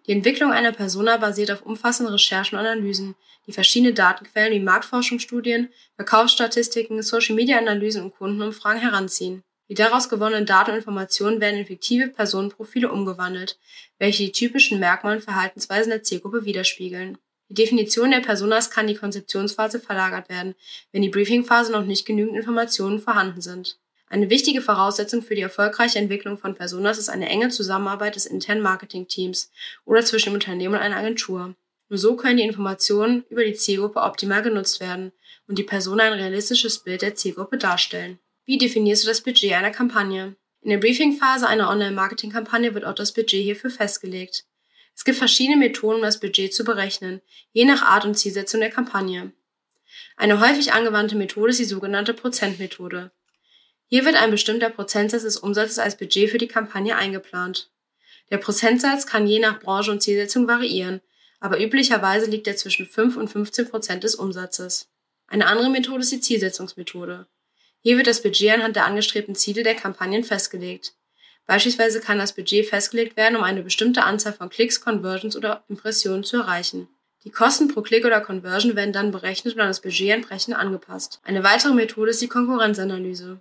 Die 0.05 0.11
Entwicklung 0.11 0.51
einer 0.51 0.73
Persona 0.73 1.15
basiert 1.17 1.51
auf 1.51 1.61
umfassenden 1.61 2.13
Recherchen 2.13 2.57
und 2.57 2.65
Analysen, 2.65 3.15
die 3.45 3.53
verschiedene 3.53 3.93
Datenquellen 3.93 4.53
wie 4.53 4.63
Marktforschungsstudien, 4.63 5.69
Verkaufsstatistiken, 5.95 7.01
Social-Media-Analysen 7.01 8.03
und 8.03 8.15
Kundenumfragen 8.17 8.81
heranziehen. 8.81 9.43
Die 9.69 9.73
daraus 9.73 10.07
gewonnenen 10.07 10.45
Daten 10.45 10.71
und 10.71 10.77
Informationen 10.77 11.41
werden 11.41 11.59
in 11.59 11.65
fiktive 11.65 12.07
Personenprofile 12.07 12.91
umgewandelt, 12.91 13.57
welche 13.99 14.23
die 14.23 14.31
typischen 14.31 14.79
Merkmale 14.79 15.17
und 15.17 15.23
Verhaltensweisen 15.23 15.89
der 15.89 16.03
Zielgruppe 16.03 16.45
widerspiegeln. 16.45 17.17
Die 17.49 17.53
Definition 17.53 18.11
der 18.11 18.19
Personas 18.19 18.69
kann 18.69 18.87
die 18.87 18.95
Konzeptionsphase 18.95 19.79
verlagert 19.79 20.29
werden, 20.29 20.55
wenn 20.91 21.01
die 21.01 21.09
Briefingphase 21.09 21.71
noch 21.71 21.85
nicht 21.85 22.05
genügend 22.05 22.37
Informationen 22.37 22.99
vorhanden 22.99 23.41
sind. 23.41 23.77
Eine 24.09 24.29
wichtige 24.29 24.61
Voraussetzung 24.61 25.21
für 25.21 25.35
die 25.35 25.41
erfolgreiche 25.41 25.99
Entwicklung 25.99 26.37
von 26.37 26.55
Personas 26.55 26.97
ist 26.97 27.09
eine 27.09 27.27
enge 27.27 27.49
Zusammenarbeit 27.49 28.15
des 28.15 28.25
internen 28.25 28.61
Marketingteams 28.61 29.51
oder 29.83 30.03
zwischen 30.03 30.29
dem 30.29 30.35
Unternehmen 30.35 30.75
und 30.75 30.81
einer 30.81 30.97
Agentur. 30.97 31.55
Nur 31.89 31.97
so 31.97 32.15
können 32.15 32.37
die 32.37 32.43
Informationen 32.43 33.25
über 33.29 33.43
die 33.43 33.53
Zielgruppe 33.53 33.99
optimal 33.99 34.41
genutzt 34.41 34.79
werden 34.79 35.11
und 35.47 35.57
die 35.57 35.63
Persona 35.63 36.03
ein 36.03 36.13
realistisches 36.13 36.79
Bild 36.79 37.01
der 37.01 37.15
Zielgruppe 37.15 37.57
darstellen. 37.57 38.19
Wie 38.47 38.57
definierst 38.57 39.03
du 39.03 39.09
das 39.09 39.19
Budget 39.19 39.51
einer 39.51 39.71
Kampagne? 39.71 40.37
In 40.61 40.69
der 40.69 40.77
Briefingphase 40.77 41.45
einer 41.49 41.69
Online-Marketing-Kampagne 41.69 42.73
wird 42.73 42.85
auch 42.85 42.95
das 42.95 43.11
Budget 43.11 43.43
hierfür 43.43 43.69
festgelegt. 43.69 44.45
Es 44.95 45.03
gibt 45.03 45.17
verschiedene 45.17 45.57
Methoden, 45.57 45.97
um 45.97 46.01
das 46.01 46.21
Budget 46.21 46.53
zu 46.53 46.63
berechnen, 46.63 47.19
je 47.51 47.65
nach 47.65 47.81
Art 47.81 48.05
und 48.05 48.17
Zielsetzung 48.17 48.61
der 48.61 48.69
Kampagne. 48.69 49.33
Eine 50.15 50.39
häufig 50.39 50.71
angewandte 50.71 51.17
Methode 51.17 51.49
ist 51.49 51.59
die 51.59 51.65
sogenannte 51.65 52.13
Prozentmethode. 52.13 53.11
Hier 53.87 54.05
wird 54.05 54.15
ein 54.15 54.31
bestimmter 54.31 54.69
Prozentsatz 54.69 55.23
des 55.23 55.35
Umsatzes 55.35 55.77
als 55.77 55.97
Budget 55.97 56.29
für 56.29 56.37
die 56.37 56.47
Kampagne 56.47 56.95
eingeplant. 56.95 57.69
Der 58.31 58.37
Prozentsatz 58.37 59.05
kann 59.05 59.27
je 59.27 59.39
nach 59.39 59.59
Branche 59.59 59.91
und 59.91 60.01
Zielsetzung 60.01 60.47
variieren, 60.47 61.01
aber 61.41 61.61
üblicherweise 61.61 62.31
liegt 62.31 62.47
er 62.47 62.55
zwischen 62.55 62.85
5 62.85 63.17
und 63.17 63.27
15 63.27 63.67
Prozent 63.67 64.05
des 64.05 64.15
Umsatzes. 64.15 64.87
Eine 65.27 65.47
andere 65.47 65.69
Methode 65.69 65.99
ist 65.99 66.13
die 66.13 66.21
Zielsetzungsmethode. 66.21 67.27
Hier 67.87 67.95
wird 67.95 68.07
das 68.07 68.21
Budget 68.21 68.51
anhand 68.51 68.75
der 68.75 68.83
angestrebten 68.83 69.33
Ziele 69.33 69.63
der 69.63 69.73
Kampagnen 69.73 70.25
festgelegt. 70.25 70.91
Beispielsweise 71.45 72.01
kann 72.01 72.17
das 72.17 72.33
Budget 72.33 72.67
festgelegt 72.67 73.15
werden, 73.15 73.37
um 73.37 73.43
eine 73.43 73.63
bestimmte 73.63 74.03
Anzahl 74.03 74.33
von 74.33 74.49
Klicks, 74.49 74.81
Conversions 74.81 75.37
oder 75.37 75.63
Impressionen 75.69 76.25
zu 76.25 76.35
erreichen. 76.35 76.89
Die 77.23 77.29
Kosten 77.29 77.69
pro 77.69 77.81
Klick 77.81 78.03
oder 78.03 78.19
Conversion 78.19 78.75
werden 78.75 78.91
dann 78.91 79.11
berechnet 79.11 79.55
und 79.55 79.61
an 79.61 79.69
das 79.69 79.79
Budget 79.79 80.09
entsprechend 80.09 80.57
angepasst. 80.57 81.21
Eine 81.23 81.45
weitere 81.45 81.73
Methode 81.73 82.09
ist 82.09 82.21
die 82.21 82.27
Konkurrenzanalyse. 82.27 83.39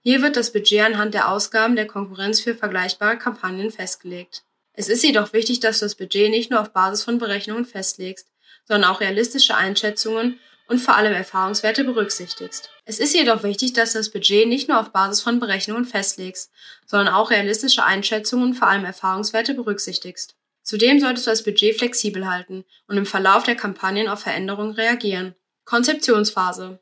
Hier 0.00 0.22
wird 0.22 0.38
das 0.38 0.50
Budget 0.50 0.80
anhand 0.80 1.12
der 1.12 1.30
Ausgaben 1.30 1.76
der 1.76 1.86
Konkurrenz 1.86 2.40
für 2.40 2.54
vergleichbare 2.54 3.18
Kampagnen 3.18 3.70
festgelegt. 3.70 4.44
Es 4.72 4.88
ist 4.88 5.04
jedoch 5.04 5.34
wichtig, 5.34 5.60
dass 5.60 5.80
du 5.80 5.84
das 5.84 5.94
Budget 5.94 6.30
nicht 6.30 6.50
nur 6.50 6.62
auf 6.62 6.72
Basis 6.72 7.04
von 7.04 7.18
Berechnungen 7.18 7.66
festlegst, 7.66 8.28
sondern 8.66 8.90
auch 8.90 9.02
realistische 9.02 9.54
Einschätzungen 9.54 10.40
und 10.68 10.78
vor 10.78 10.96
allem 10.96 11.12
Erfahrungswerte 11.12 11.84
berücksichtigst. 11.84 12.70
Es 12.84 12.98
ist 12.98 13.14
jedoch 13.14 13.42
wichtig, 13.42 13.72
dass 13.72 13.92
du 13.92 13.98
das 13.98 14.10
Budget 14.10 14.48
nicht 14.48 14.68
nur 14.68 14.80
auf 14.80 14.90
Basis 14.90 15.20
von 15.22 15.40
Berechnungen 15.40 15.84
festlegst, 15.84 16.50
sondern 16.86 17.12
auch 17.14 17.30
realistische 17.30 17.84
Einschätzungen 17.84 18.48
und 18.48 18.54
vor 18.54 18.68
allem 18.68 18.84
Erfahrungswerte 18.84 19.54
berücksichtigst. 19.54 20.36
Zudem 20.62 20.98
solltest 20.98 21.26
du 21.26 21.30
das 21.30 21.44
Budget 21.44 21.76
flexibel 21.76 22.28
halten 22.28 22.64
und 22.88 22.96
im 22.96 23.06
Verlauf 23.06 23.44
der 23.44 23.54
Kampagnen 23.54 24.08
auf 24.08 24.20
Veränderungen 24.20 24.72
reagieren. 24.72 25.34
Konzeptionsphase. 25.64 26.80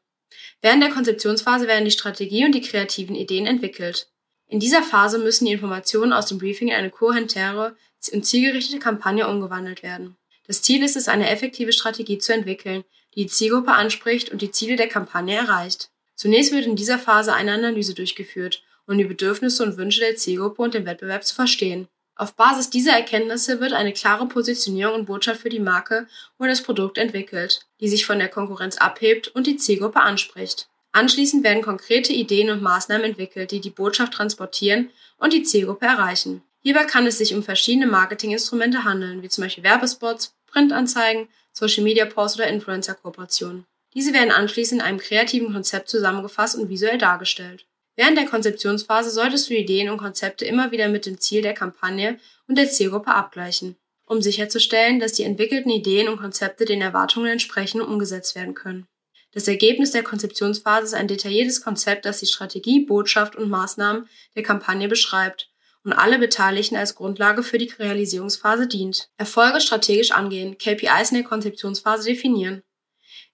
Während 0.61 0.83
der 0.83 0.91
Konzeptionsphase 0.91 1.67
werden 1.67 1.85
die 1.85 1.91
Strategie 1.91 2.45
und 2.45 2.53
die 2.53 2.61
kreativen 2.61 3.17
Ideen 3.17 3.47
entwickelt. 3.47 4.09
In 4.47 4.61
dieser 4.61 4.83
Phase 4.83 5.19
müssen 5.19 5.47
die 5.47 5.53
Informationen 5.53 6.13
aus 6.13 6.27
dem 6.27 6.39
Briefing 6.39 6.69
in 6.69 6.75
eine 6.75 6.91
kohärentere 6.91 7.77
und 8.13 8.25
zielgerichtete 8.25 8.79
Kampagne 8.79 9.27
umgewandelt 9.27 9.83
werden. 9.83 10.17
Das 10.47 10.63
Ziel 10.63 10.83
ist 10.83 10.97
es, 10.97 11.09
eine 11.09 11.31
effektive 11.31 11.73
Strategie 11.73 12.19
zu 12.19 12.33
entwickeln, 12.35 12.85
die 13.15 13.27
Zielgruppe 13.27 13.73
anspricht 13.73 14.31
und 14.31 14.43
die 14.43 14.51
Ziele 14.51 14.77
der 14.77 14.89
Kampagne 14.89 15.37
erreicht. 15.37 15.91
Zunächst 16.15 16.53
wird 16.53 16.67
in 16.67 16.77
dieser 16.77 16.99
Phase 16.99 17.35
eine 17.35 17.53
Analyse 17.53 17.95
durchgeführt, 17.95 18.63
um 18.87 18.99
die 18.99 19.05
Bedürfnisse 19.05 19.63
und 19.63 19.77
Wünsche 19.77 20.01
der 20.01 20.17
Zielgruppe 20.17 20.63
und 20.63 20.75
den 20.75 20.87
Wettbewerb 20.87 21.25
zu 21.25 21.35
verstehen. 21.35 21.89
Auf 22.15 22.35
Basis 22.35 22.71
dieser 22.71 22.93
Erkenntnisse 22.93 23.61
wird 23.61 23.73
eine 23.73 23.93
klare 23.93 24.27
Positionierung 24.27 25.01
und 25.01 25.07
Botschaft 25.07 25.41
für 25.41 25.49
die 25.49 25.61
Marke 25.61 26.07
oder 26.39 26.51
das 26.51 26.63
Produkt 26.63 26.99
entwickelt, 26.99 27.67
die 27.81 27.89
sich 27.89 28.07
von 28.07 28.19
der 28.19 28.29
Konkurrenz 28.29 28.77
abhebt 28.77 29.29
und 29.29 29.47
die 29.47 29.57
Zielgruppe 29.57 30.01
anspricht. 30.01 30.69
Anschließend 30.93 31.43
werden 31.43 31.63
konkrete 31.63 32.13
Ideen 32.13 32.51
und 32.51 32.63
Maßnahmen 32.63 33.07
entwickelt, 33.07 33.51
die 33.51 33.61
die 33.61 33.71
Botschaft 33.71 34.13
transportieren 34.13 34.91
und 35.17 35.33
die 35.33 35.43
Zielgruppe 35.43 35.87
erreichen. 35.87 36.43
Hierbei 36.61 36.85
kann 36.85 37.07
es 37.07 37.19
sich 37.19 37.35
um 37.35 37.43
verschiedene 37.43 37.87
Marketinginstrumente 37.87 38.85
handeln, 38.85 39.23
wie 39.23 39.29
zum 39.29 39.43
Beispiel 39.43 39.65
Werbespots, 39.65 40.35
Printanzeigen, 40.53 41.29
Social 41.53 41.83
Media 41.83 42.05
Posts 42.05 42.39
oder 42.39 42.49
Influencer-Kooperationen. 42.49 43.67
Diese 43.95 44.13
werden 44.13 44.31
anschließend 44.31 44.81
in 44.81 44.87
einem 44.87 44.99
kreativen 44.99 45.53
Konzept 45.53 45.89
zusammengefasst 45.89 46.57
und 46.57 46.69
visuell 46.69 46.99
dargestellt. 46.99 47.67
Während 47.97 48.17
der 48.17 48.27
Konzeptionsphase 48.27 49.11
solltest 49.11 49.51
du 49.51 49.55
Ideen 49.55 49.91
und 49.91 49.99
Konzepte 49.99 50.45
immer 50.45 50.71
wieder 50.71 50.89
mit 50.89 51.05
dem 51.05 51.21
Ziel 51.21 51.43
der 51.43 51.53
Kampagne 51.53 52.19
und 52.49 52.57
der 52.57 52.71
Zielgruppe 52.71 53.13
abgleichen, 53.13 53.77
um 54.07 54.23
sicherzustellen, 54.23 54.99
dass 54.99 55.13
die 55.13 55.25
entwickelten 55.25 55.71
Ideen 55.71 56.09
und 56.09 56.19
Konzepte 56.19 56.65
den 56.65 56.81
Erwartungen 56.81 57.33
entsprechen 57.33 57.83
und 57.83 57.89
umgesetzt 57.89 58.35
werden 58.35 58.55
können. 58.55 58.87
Das 59.33 59.49
Ergebnis 59.49 59.93
der 59.93 60.03
Konzeptionsphase 60.03 60.87
ist 60.87 60.95
ein 60.95 61.09
detailliertes 61.09 61.63
Konzept, 61.63 62.05
das 62.05 62.21
die 62.21 62.27
Strategie, 62.27 62.85
Botschaft 62.85 63.37
und 63.37 63.49
Maßnahmen 63.49 64.09
der 64.37 64.43
Kampagne 64.43 64.89
beschreibt 64.89 65.52
und 65.85 65.93
alle 65.93 66.19
Beteiligten 66.19 66.77
als 66.77 66.95
Grundlage 66.95 67.43
für 67.43 67.59
die 67.59 67.73
Realisierungsphase 67.79 68.67
dient. 68.67 69.09
Erfolge 69.17 69.61
strategisch 69.61 70.13
angehen, 70.13 70.59
KPIs 70.59 71.11
in 71.11 71.19
der 71.19 71.25
Konzeptionsphase 71.25 72.11
definieren. 72.11 72.63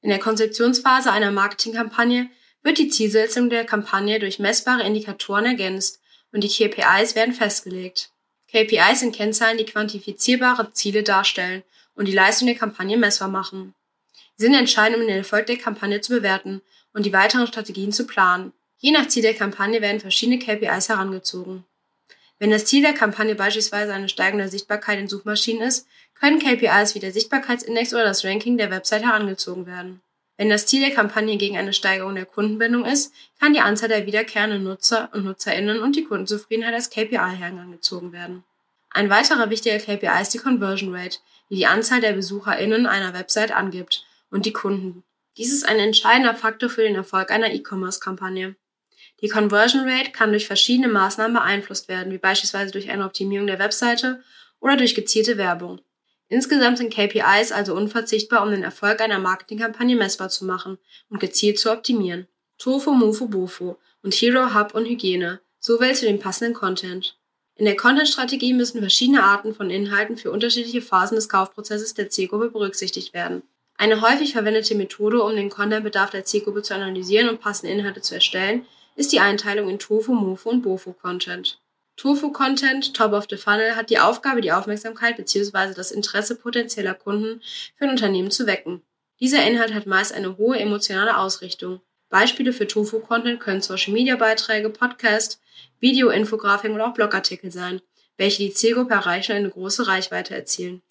In 0.01 0.11
der 0.11 0.19
Konzeptionsphase 0.19 1.11
einer 1.11 1.31
Marketingkampagne 1.31 2.31
wird 2.63 2.79
die 2.79 2.89
Zielsetzung 2.89 3.51
der 3.51 3.65
Kampagne 3.65 4.19
durch 4.19 4.39
messbare 4.39 4.83
Indikatoren 4.83 5.45
ergänzt 5.45 6.01
und 6.33 6.43
die 6.43 6.49
KPIs 6.49 7.15
werden 7.15 7.35
festgelegt. 7.35 8.11
KPIs 8.51 9.01
sind 9.01 9.15
Kennzahlen, 9.15 9.59
die 9.59 9.65
quantifizierbare 9.65 10.73
Ziele 10.73 11.03
darstellen 11.03 11.63
und 11.95 12.07
die 12.07 12.15
Leistung 12.15 12.47
der 12.47 12.57
Kampagne 12.57 12.97
messbar 12.97 13.29
machen. 13.29 13.75
Sie 14.37 14.47
sind 14.47 14.55
entscheidend, 14.55 15.01
um 15.01 15.07
den 15.07 15.19
Erfolg 15.19 15.47
der 15.47 15.57
Kampagne 15.57 16.01
zu 16.01 16.13
bewerten 16.13 16.63
und 16.93 17.05
die 17.05 17.13
weiteren 17.13 17.47
Strategien 17.47 17.93
zu 17.93 18.07
planen. 18.07 18.53
Je 18.79 18.93
nach 18.93 19.09
Ziel 19.09 19.23
der 19.23 19.35
Kampagne 19.35 19.83
werden 19.83 20.01
verschiedene 20.01 20.39
KPIs 20.39 20.89
herangezogen. 20.89 21.65
Wenn 22.39 22.51
das 22.51 22.67
Ziel 22.67 22.83
der 22.83 22.95
Kampagne 22.95 23.35
beispielsweise 23.35 23.93
eine 23.93 24.09
steigende 24.09 24.49
Sichtbarkeit 24.49 24.99
in 24.99 25.09
Suchmaschinen 25.09 25.67
ist, 25.67 25.87
können 26.19 26.39
KPIs 26.39 26.95
wie 26.95 27.01
der 27.01 27.13
Sichtbarkeitsindex 27.13 27.93
oder 27.95 28.05
das 28.05 28.25
Ranking 28.25 28.59
der 28.59 28.71
Website 28.71 29.05
herangezogen 29.05 29.67
werden. 29.67 30.01
Wenn 30.37 30.51
das 30.51 30.67
Ziel 30.67 30.81
der 30.81 30.95
Kampagne 30.95 31.37
gegen 31.37 31.59
eine 31.59 31.73
Steigerung 31.73 32.15
der 32.15 32.25
Kundenbindung 32.25 32.85
ist, 32.85 33.13
kann 33.41 33.55
die 33.55 33.61
Anzahl 33.61 33.89
der 33.89 34.07
wiederkehrenden 34.07 34.63
Nutzer 34.63 35.09
und 35.13 35.25
Nutzerinnen 35.25 35.81
und 35.81 35.97
die 35.97 36.05
Kundenzufriedenheit 36.05 36.75
als 36.75 36.91
KPI 36.91 37.17
herangezogen 37.17 38.13
werden. 38.13 38.45
Ein 38.91 39.11
weiterer 39.11 39.51
wichtiger 39.51 39.79
KPI 39.79 40.23
ist 40.23 40.35
die 40.35 40.39
Conversion 40.39 40.95
Rate, 40.95 41.19
die 41.51 41.57
die 41.57 41.67
Anzahl 41.67 42.01
der 42.01 42.13
Besucherinnen 42.13 42.87
einer 42.87 43.15
Website 43.15 43.51
angibt 43.51 44.05
und 44.31 44.47
die 44.47 44.53
Kunden. 44.53 45.03
Dies 45.37 45.53
ist 45.53 45.69
ein 45.69 45.79
entscheidender 45.79 46.35
Faktor 46.35 46.71
für 46.71 46.83
den 46.83 46.95
Erfolg 46.95 47.31
einer 47.31 47.53
E-Commerce-Kampagne. 47.53 48.55
Die 49.21 49.29
Conversion 49.29 49.89
Rate 49.89 50.13
kann 50.13 50.31
durch 50.31 50.47
verschiedene 50.47 50.89
Maßnahmen 50.89 51.35
beeinflusst 51.35 51.89
werden, 51.89 52.13
wie 52.13 52.19
beispielsweise 52.19 52.73
durch 52.73 52.91
eine 52.91 53.05
Optimierung 53.05 53.47
der 53.47 53.59
Webseite 53.59 54.23
oder 54.61 54.77
durch 54.77 54.95
gezielte 54.95 55.37
Werbung. 55.37 55.81
Insgesamt 56.29 56.79
sind 56.79 56.93
KPIs 56.93 57.53
also 57.53 57.75
unverzichtbar, 57.75 58.43
um 58.43 58.51
den 58.51 58.63
Erfolg 58.63 59.01
einer 59.01 59.19
Marketingkampagne 59.19 59.97
messbar 59.97 60.29
zu 60.29 60.45
machen 60.45 60.79
und 61.09 61.21
gezielt 61.21 61.59
zu 61.59 61.73
optimieren. 61.73 62.29
Tofu, 62.59 62.93
Mufo, 62.93 63.27
Bofo 63.27 63.79
und 64.03 64.15
Hero, 64.15 64.55
Hub 64.55 64.75
und 64.75 64.87
Hygiene, 64.87 65.41
so 65.59 65.81
wählst 65.81 66.03
du 66.03 66.07
den 66.07 66.21
passenden 66.21 66.55
Content. 66.55 67.17
In 67.57 67.65
der 67.65 67.77
Content-Strategie 67.77 68.53
müssen 68.53 68.81
verschiedene 68.81 69.25
Arten 69.25 69.55
von 69.55 69.71
Inhalten 69.71 70.17
für 70.17 70.31
unterschiedliche 70.31 70.83
Phasen 70.83 71.17
des 71.17 71.29
Kaufprozesses 71.29 71.95
der 71.95 72.11
Zielgruppe 72.11 72.51
berücksichtigt 72.51 73.15
werden. 73.15 73.43
Eine 73.77 74.01
häufig 74.01 74.33
verwendete 74.33 74.75
Methode, 74.75 75.23
um 75.23 75.35
den 75.35 75.51
Contentbedarf 75.51 76.11
der 76.11 76.25
Zielgruppe 76.25 76.63
zu 76.63 76.75
analysieren 76.75 77.29
und 77.29 77.41
passende 77.41 77.73
Inhalte 77.73 78.01
zu 78.01 78.15
erstellen, 78.15 78.67
ist 78.99 79.13
die 79.13 79.21
Einteilung 79.21 79.69
in 79.69 79.79
Tofu, 79.79 80.13
Mofo 80.13 80.51
und 80.51 80.63
Bofo 80.63 80.93
Content. 80.93 81.61
Tofu 81.97 82.33
Content, 82.33 82.95
Top 82.95 83.13
of 83.13 83.27
the 83.31 83.37
Funnel, 83.37 83.77
hat 83.77 83.91
die 83.91 84.01
Aufgabe, 84.01 84.41
die 84.41 84.51
Aufmerksamkeit 84.51 85.17
bzw. 85.17 85.73
das 85.73 85.93
Interesse 85.93 86.35
potenzieller 86.35 86.95
Kunden 86.95 87.41
für 87.77 87.85
ein 87.85 87.91
Unternehmen 87.91 88.33
zu 88.33 88.49
wecken. 88.49 88.83
Dieser 89.21 89.47
Inhalt 89.47 89.73
hat 89.73 89.87
meist 89.87 90.13
eine 90.13 90.37
hohe 90.37 90.59
emotionale 90.59 91.17
Ausrichtung. 91.17 91.81
Beispiele 92.09 92.53
für 92.53 92.67
Tofu 92.67 92.99
Content 92.99 93.39
können 93.39 93.63
Social 93.63 93.93
Media 93.93 94.17
Beiträge, 94.17 94.69
Podcast, 94.69 95.41
Video, 95.79 96.09
Infografik 96.09 96.73
oder 96.73 96.89
auch 96.89 96.95
Blogartikel 96.95 97.53
sein, 97.53 97.81
welche 98.17 98.43
die 98.43 98.53
Zielgruppe 98.53 98.95
erreichen 98.95 99.33
und 99.33 99.39
eine 99.39 99.51
große 99.51 99.87
Reichweite 99.87 100.35
erzielen. 100.35 100.83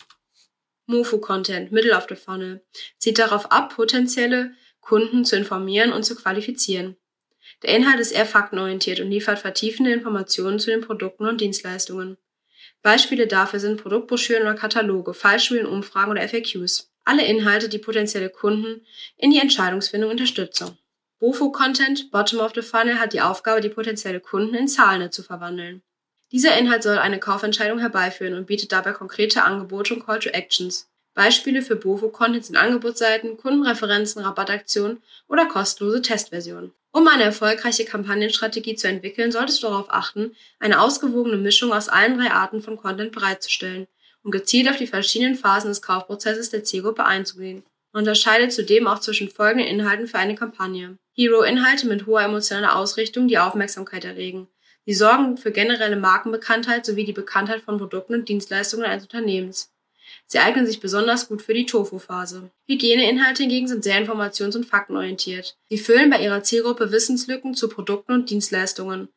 Mofu 0.86 1.20
Content, 1.20 1.74
Middle 1.74 1.98
of 1.98 2.06
the 2.08 2.16
Funnel, 2.16 2.64
zieht 3.00 3.20
darauf 3.20 3.52
ab, 3.52 3.76
potenzielle 3.76 4.54
Kunden 4.80 5.26
zu 5.26 5.36
informieren 5.36 5.92
und 5.92 6.04
zu 6.04 6.16
qualifizieren. 6.16 6.96
Der 7.64 7.76
Inhalt 7.76 8.00
ist 8.00 8.12
eher 8.12 8.26
faktenorientiert 8.26 9.00
und 9.00 9.10
liefert 9.10 9.40
vertiefende 9.40 9.92
Informationen 9.92 10.60
zu 10.60 10.70
den 10.70 10.82
Produkten 10.82 11.26
und 11.26 11.42
Dienstleistungen. 11.42 12.18
Beispiele 12.84 13.28
dafür 13.28 13.60
sind 13.60 13.82
Produktbroschüren 13.82 14.44
oder 14.44 14.54
Kataloge, 14.54 15.14
Fallstudien, 15.14 15.66
Umfragen 15.66 16.12
oder 16.12 16.28
FAQs. 16.28 16.92
Alle 17.04 17.26
Inhalte, 17.26 17.70
die 17.70 17.80
potenzielle 17.80 18.30
Kunden 18.30 18.86
in 19.16 19.32
die 19.32 19.40
Entscheidungsfindung 19.40 20.12
unterstützen. 20.12 20.78
Bofo-Content, 21.20 22.12
Bottom 22.12 22.40
of 22.40 22.52
the 22.54 22.62
Funnel, 22.62 23.00
hat 23.00 23.14
die 23.14 23.22
Aufgabe, 23.22 23.62
die 23.62 23.70
potenzielle 23.70 24.20
Kunden 24.20 24.54
in 24.54 24.68
Zahlen 24.68 25.12
zu 25.12 25.24
verwandeln. 25.24 25.82
Dieser 26.32 26.58
Inhalt 26.58 26.84
soll 26.84 26.98
eine 26.98 27.20
Kaufentscheidung 27.20 27.80
herbeiführen 27.80 28.36
und 28.36 28.46
bietet 28.46 28.72
dabei 28.72 28.92
konkrete 28.92 29.44
Angebote 29.44 29.96
und 29.96 30.06
Call 30.06 30.20
to 30.20 30.30
Actions. 30.30 30.90
Beispiele 31.17 31.63
für 31.63 31.75
Bofo-Content 31.75 32.45
sind 32.45 32.57
Angebotsseiten, 32.57 33.38
Kundenreferenzen, 33.38 34.21
Rabattaktionen 34.21 35.01
oder 35.27 35.47
kostenlose 35.47 36.03
Testversionen. 36.03 36.74
Um 36.91 37.07
eine 37.07 37.24
erfolgreiche 37.24 37.86
Kampagnenstrategie 37.86 38.75
zu 38.75 38.88
entwickeln, 38.88 39.31
solltest 39.31 39.63
du 39.63 39.67
darauf 39.67 39.88
achten, 39.89 40.36
eine 40.59 40.79
ausgewogene 40.79 41.38
Mischung 41.38 41.74
aus 41.74 41.89
allen 41.89 42.19
drei 42.19 42.29
Arten 42.29 42.62
von 42.62 42.77
Content 42.77 43.13
bereitzustellen 43.13 43.88
und 44.21 44.29
gezielt 44.29 44.69
auf 44.69 44.77
die 44.77 44.86
verschiedenen 44.86 45.33
Phasen 45.33 45.69
des 45.69 45.81
Kaufprozesses 45.81 46.51
der 46.51 46.63
Zielgruppe 46.63 47.03
einzugehen. 47.03 47.63
Man 47.93 48.03
unterscheidet 48.03 48.53
zudem 48.53 48.86
auch 48.86 49.00
zwischen 49.00 49.27
folgenden 49.27 49.67
Inhalten 49.67 50.05
für 50.05 50.19
eine 50.19 50.36
Kampagne. 50.36 51.00
Hero-Inhalte 51.13 51.88
mit 51.88 52.05
hoher 52.05 52.21
emotionaler 52.21 52.75
Ausrichtung, 52.75 53.27
die 53.27 53.39
Aufmerksamkeit 53.39 54.05
erregen. 54.05 54.50
Sie 54.86 54.93
sorgen 54.93 55.38
für 55.38 55.51
generelle 55.51 55.95
Markenbekanntheit 55.95 56.86
sowie 56.86 57.05
die 57.05 57.13
Bekanntheit 57.13 57.62
von 57.62 57.79
Produkten 57.79 58.13
und 58.13 58.29
Dienstleistungen 58.29 58.86
eines 58.86 59.05
Unternehmens. 59.05 59.71
Sie 60.29 60.39
eignen 60.39 60.67
sich 60.67 60.81
besonders 60.81 61.29
gut 61.29 61.41
für 61.41 61.53
die 61.53 61.65
Tofu-Phase. 61.65 62.51
Hygieneinhalte 62.67 63.43
hingegen 63.43 63.67
sind 63.67 63.84
sehr 63.84 64.03
informations- 64.03 64.57
und 64.57 64.65
faktenorientiert. 64.65 65.57
Sie 65.69 65.77
füllen 65.77 66.10
bei 66.10 66.22
ihrer 66.22 66.43
Zielgruppe 66.43 66.91
Wissenslücken 66.91 67.55
zu 67.55 67.69
Produkten 67.69 68.12
und 68.12 68.29
Dienstleistungen. 68.29 69.07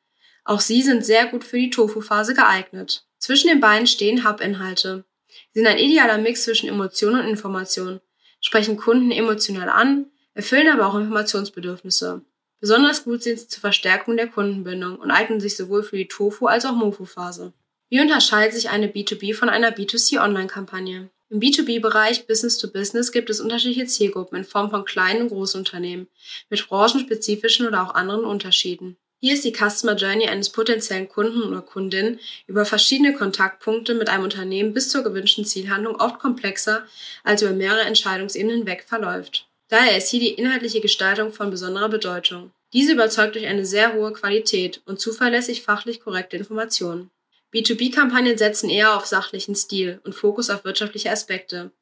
Auch 0.44 0.60
sie 0.60 0.82
sind 0.82 1.04
sehr 1.04 1.26
gut 1.26 1.42
für 1.42 1.58
die 1.58 1.70
Tofu-Phase 1.70 2.34
geeignet. 2.34 3.06
Zwischen 3.18 3.48
den 3.48 3.60
beiden 3.60 3.88
stehen 3.88 4.26
Hub-Inhalte. 4.26 5.04
Sie 5.52 5.60
sind 5.60 5.66
ein 5.66 5.78
idealer 5.78 6.18
Mix 6.18 6.44
zwischen 6.44 6.68
Emotion 6.68 7.18
und 7.18 7.26
Information, 7.26 8.00
sprechen 8.40 8.76
Kunden 8.76 9.10
emotional 9.10 9.68
an, 9.68 10.06
erfüllen 10.34 10.68
aber 10.68 10.86
auch 10.86 10.94
Informationsbedürfnisse. 10.94 12.22
Besonders 12.60 13.04
gut 13.04 13.22
sind 13.22 13.38
sie 13.38 13.48
zur 13.48 13.60
Verstärkung 13.60 14.16
der 14.16 14.28
Kundenbindung 14.28 14.96
und 14.96 15.10
eignen 15.10 15.40
sich 15.40 15.56
sowohl 15.56 15.82
für 15.82 15.96
die 15.96 16.08
Tofu- 16.08 16.46
als 16.46 16.64
auch 16.64 16.74
Mofu-Phase. 16.74 17.52
Wie 17.90 18.00
unterscheidet 18.00 18.54
sich 18.54 18.70
eine 18.70 18.86
B2B 18.86 19.34
von 19.34 19.48
einer 19.48 19.72
B2C-Online-Kampagne? 19.72 21.10
Im 21.28 21.40
B2B-Bereich 21.40 22.28
Business 22.28 22.56
to 22.56 22.68
Business 22.68 23.10
gibt 23.10 23.30
es 23.30 23.40
unterschiedliche 23.40 23.86
Zielgruppen 23.86 24.38
in 24.38 24.44
Form 24.44 24.70
von 24.70 24.84
kleinen 24.84 25.22
und 25.22 25.28
großen 25.30 25.58
Unternehmen 25.58 26.06
mit 26.50 26.68
branchenspezifischen 26.68 27.66
oder 27.66 27.82
auch 27.82 27.96
anderen 27.96 28.24
Unterschieden. 28.24 28.96
Hier 29.20 29.34
ist 29.34 29.44
die 29.44 29.52
Customer 29.52 29.96
Journey 29.96 30.28
eines 30.28 30.50
potenziellen 30.50 31.08
Kunden 31.08 31.42
oder 31.42 31.62
Kundin 31.62 32.20
über 32.46 32.64
verschiedene 32.64 33.12
Kontaktpunkte 33.12 33.94
mit 33.94 34.08
einem 34.08 34.22
Unternehmen 34.22 34.72
bis 34.72 34.88
zur 34.88 35.02
gewünschten 35.02 35.44
Zielhandlung 35.44 35.96
oft 35.96 36.20
komplexer 36.20 36.86
als 37.24 37.42
über 37.42 37.52
mehrere 37.52 37.82
Entscheidungsebenen 37.82 38.58
hinweg 38.58 38.84
verläuft. 38.86 39.48
Daher 39.68 39.98
ist 39.98 40.10
hier 40.10 40.20
die 40.20 40.34
inhaltliche 40.34 40.80
Gestaltung 40.80 41.32
von 41.32 41.50
besonderer 41.50 41.88
Bedeutung. 41.88 42.52
Diese 42.72 42.92
überzeugt 42.92 43.34
durch 43.34 43.46
eine 43.46 43.66
sehr 43.66 43.94
hohe 43.94 44.12
Qualität 44.12 44.80
und 44.86 45.00
zuverlässig 45.00 45.62
fachlich 45.62 46.00
korrekte 46.00 46.36
Informationen. 46.36 47.10
B2B-Kampagnen 47.52 48.38
setzen 48.38 48.70
eher 48.70 48.96
auf 48.96 49.06
sachlichen 49.06 49.54
Stil 49.54 50.00
und 50.04 50.14
Fokus 50.14 50.50
auf 50.50 50.64
wirtschaftliche 50.64 51.10
Aspekte. 51.10 51.72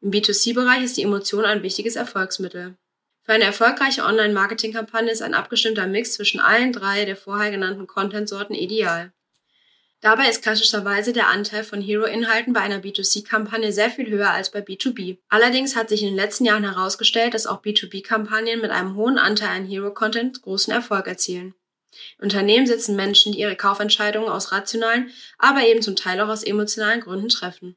Im 0.00 0.10
B2C-Bereich 0.10 0.84
ist 0.84 0.96
die 0.96 1.02
Emotion 1.02 1.44
ein 1.44 1.62
wichtiges 1.62 1.96
Erfolgsmittel. 1.96 2.76
Für 3.22 3.32
eine 3.32 3.44
erfolgreiche 3.44 4.04
Online-Marketing-Kampagne 4.04 5.12
ist 5.12 5.20
ein 5.20 5.34
abgestimmter 5.34 5.86
Mix 5.86 6.14
zwischen 6.14 6.40
allen 6.40 6.72
drei 6.72 7.04
der 7.04 7.16
vorher 7.16 7.50
genannten 7.50 7.86
Content-Sorten 7.86 8.54
ideal. 8.54 9.12
Dabei 10.00 10.30
ist 10.30 10.42
klassischerweise 10.42 11.12
der 11.12 11.28
Anteil 11.28 11.64
von 11.64 11.82
Hero-Inhalten 11.82 12.52
bei 12.52 12.60
einer 12.60 12.78
B2C-Kampagne 12.78 13.72
sehr 13.72 13.90
viel 13.90 14.08
höher 14.08 14.30
als 14.30 14.50
bei 14.50 14.60
B2B. 14.60 15.18
Allerdings 15.28 15.74
hat 15.74 15.88
sich 15.88 16.02
in 16.02 16.08
den 16.08 16.16
letzten 16.16 16.44
Jahren 16.44 16.64
herausgestellt, 16.64 17.34
dass 17.34 17.48
auch 17.48 17.62
B2B-Kampagnen 17.62 18.60
mit 18.60 18.70
einem 18.70 18.94
hohen 18.94 19.18
Anteil 19.18 19.48
an 19.48 19.66
Hero-Content 19.66 20.40
großen 20.40 20.72
Erfolg 20.72 21.08
erzielen. 21.08 21.54
Unternehmen 22.18 22.66
setzen 22.66 22.96
Menschen, 22.96 23.32
die 23.32 23.40
ihre 23.40 23.56
Kaufentscheidungen 23.56 24.28
aus 24.28 24.52
rationalen, 24.52 25.10
aber 25.38 25.66
eben 25.66 25.82
zum 25.82 25.96
Teil 25.96 26.20
auch 26.20 26.28
aus 26.28 26.42
emotionalen 26.42 27.00
Gründen 27.00 27.28
treffen. 27.28 27.76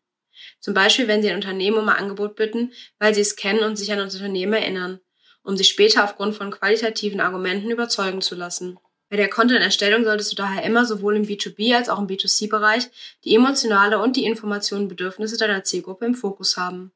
Zum 0.60 0.74
Beispiel, 0.74 1.08
wenn 1.08 1.22
sie 1.22 1.30
ein 1.30 1.36
Unternehmen 1.36 1.78
um 1.78 1.90
ein 1.90 1.98
Angebot 1.98 2.36
bitten, 2.36 2.74
weil 3.00 3.14
sie 3.14 3.22
es 3.22 3.36
kennen 3.36 3.64
und 3.64 3.76
sich 3.76 3.92
an 3.92 4.00
das 4.00 4.16
Unternehmen 4.16 4.54
erinnern, 4.54 5.00
um 5.44 5.58
sich 5.58 5.70
später 5.70 6.04
aufgrund 6.04 6.36
von 6.36 6.52
qualitativen 6.52 7.20
Argumenten 7.20 7.72
überzeugen 7.72 8.22
zu 8.22 8.36
lassen. 8.36 8.78
Bei 9.10 9.18
der 9.18 9.30
Content-Erstellung 9.30 10.06
solltest 10.06 10.32
du 10.32 10.36
daher 10.38 10.64
immer 10.64 10.86
sowohl 10.86 11.18
im 11.18 11.26
B2B 11.26 11.76
als 11.76 11.90
auch 11.90 12.00
im 12.00 12.08
B2C-Bereich 12.08 12.88
die 13.26 13.36
emotionale 13.36 14.00
und 14.00 14.16
die 14.16 14.24
Informationen 14.24 14.84
und 14.84 14.90
Bedürfnisse 14.90 15.38
deiner 15.38 15.64
Zielgruppe 15.64 16.06
im 16.06 16.16
Fokus 16.16 16.56
haben. 16.56 16.94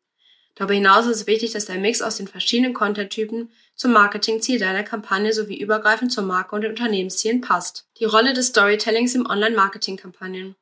Darüber 0.55 0.73
hinaus 0.73 1.05
ist 1.05 1.17
es 1.17 1.27
wichtig, 1.27 1.51
dass 1.51 1.65
der 1.65 1.77
Mix 1.77 2.01
aus 2.01 2.15
den 2.15 2.27
verschiedenen 2.27 2.73
Content-Typen 2.73 3.51
zum 3.75 3.91
Marketingziel 3.91 4.57
deiner 4.57 4.83
Kampagne 4.83 5.33
sowie 5.33 5.59
übergreifend 5.59 6.13
zur 6.13 6.23
Marke 6.23 6.55
und 6.55 6.61
den 6.61 6.71
Unternehmenszielen 6.71 7.41
passt. 7.41 7.87
Die 7.99 8.05
Rolle 8.05 8.33
des 8.33 8.47
Storytellings 8.47 9.15
im 9.15 9.25
Online-Marketing-Kampagnen. 9.25 10.55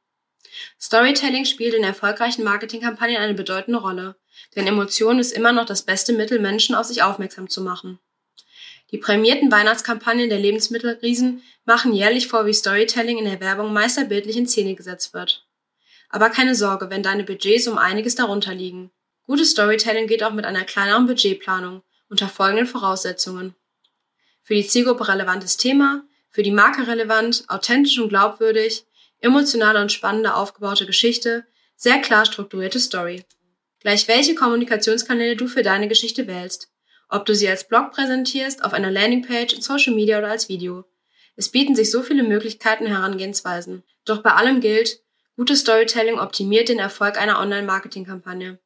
Storytelling 0.79 1.45
spielt 1.45 1.75
in 1.75 1.83
erfolgreichen 1.83 2.43
Marketingkampagnen 2.43 3.17
eine 3.17 3.33
bedeutende 3.35 3.79
Rolle, 3.79 4.15
denn 4.55 4.67
Emotion 4.67 5.19
ist 5.19 5.31
immer 5.31 5.51
noch 5.51 5.65
das 5.65 5.83
beste 5.83 6.13
Mittel, 6.13 6.39
Menschen 6.39 6.75
auf 6.75 6.88
sich 6.88 7.03
aufmerksam 7.03 7.50
zu 7.50 7.62
machen. 7.62 8.00
Die 8.91 8.97
prämierten 8.97 9.51
Weihnachtskampagnen 9.51 10.29
der 10.29 10.39
Lebensmittelriesen 10.39 11.41
machen 11.65 11.93
jährlich 11.93 12.27
vor, 12.27 12.45
wie 12.45 12.53
Storytelling 12.53 13.17
in 13.17 13.25
der 13.25 13.39
Werbung 13.39 13.73
meisterbildlich 13.73 14.38
in 14.38 14.47
Szene 14.47 14.75
gesetzt 14.75 15.13
wird. 15.13 15.47
Aber 16.10 16.29
keine 16.29 16.53
Sorge, 16.53 16.89
wenn 16.89 17.01
deine 17.01 17.23
Budgets 17.23 17.67
um 17.67 17.77
einiges 17.77 18.15
darunter 18.15 18.53
liegen. 18.53 18.91
Gutes 19.25 19.51
Storytelling 19.51 20.07
geht 20.07 20.21
auch 20.21 20.33
mit 20.33 20.45
einer 20.45 20.65
kleineren 20.65 21.07
Budgetplanung 21.07 21.81
unter 22.09 22.27
folgenden 22.27 22.67
Voraussetzungen. 22.67 23.55
Für 24.43 24.53
die 24.53 24.67
Zielgruppe 24.67 25.07
relevantes 25.07 25.55
Thema, 25.55 26.03
für 26.29 26.43
die 26.43 26.51
Marke 26.51 26.88
relevant, 26.88 27.45
authentisch 27.47 27.97
und 27.99 28.09
glaubwürdig, 28.09 28.86
emotionale 29.19 29.81
und 29.81 29.93
spannende 29.93 30.33
aufgebaute 30.33 30.86
Geschichte, 30.86 31.45
sehr 31.77 31.99
klar 31.99 32.25
strukturierte 32.25 32.79
Story. 32.79 33.23
Gleich 33.79 34.07
welche 34.09 34.36
Kommunikationskanäle 34.36 35.38
du 35.38 35.47
für 35.47 35.63
deine 35.63 35.88
Geschichte 35.88 36.27
wählst. 36.27 36.69
Ob 37.07 37.25
du 37.25 37.33
sie 37.33 37.47
als 37.47 37.67
Blog 37.67 37.91
präsentierst, 37.91 38.63
auf 38.63 38.73
einer 38.73 38.91
Landingpage, 38.91 39.53
in 39.53 39.62
Social 39.62 39.93
Media 39.93 40.17
oder 40.17 40.29
als 40.29 40.49
Video. 40.49 40.86
Es 41.36 41.49
bieten 41.49 41.75
sich 41.75 41.91
so 41.91 42.01
viele 42.01 42.23
Möglichkeiten 42.23 42.88
Herangehensweisen. 42.88 43.83
Doch 44.03 44.21
bei 44.21 44.31
allem 44.33 44.59
gilt, 44.59 45.01
gutes 45.38 45.62
Storytelling 45.62 46.19
optimiert 46.19 46.67
den 46.67 46.79
Erfolg 46.79 47.17
einer 47.17 47.39
Online-Marketing-Kampagne. 47.39 48.59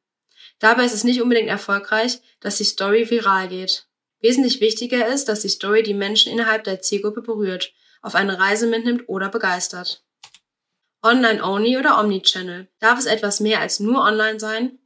Dabei 0.58 0.84
ist 0.84 0.94
es 0.94 1.04
nicht 1.04 1.22
unbedingt 1.22 1.48
erfolgreich, 1.48 2.20
dass 2.40 2.56
die 2.56 2.64
Story 2.64 3.08
viral 3.08 3.48
geht. 3.48 3.86
Wesentlich 4.20 4.60
wichtiger 4.60 5.06
ist, 5.06 5.28
dass 5.28 5.40
die 5.40 5.48
Story 5.48 5.82
die 5.82 5.94
Menschen 5.94 6.32
innerhalb 6.32 6.64
der 6.64 6.80
Zielgruppe 6.80 7.22
berührt, 7.22 7.72
auf 8.02 8.14
eine 8.14 8.38
Reise 8.38 8.66
mitnimmt 8.66 9.08
oder 9.08 9.28
begeistert. 9.28 10.04
Online-only 11.02 11.78
oder 11.78 12.00
Omnichannel. 12.00 12.68
Darf 12.80 12.98
es 12.98 13.06
etwas 13.06 13.38
mehr 13.38 13.60
als 13.60 13.78
nur 13.78 14.02
online 14.02 14.40
sein? 14.40 14.78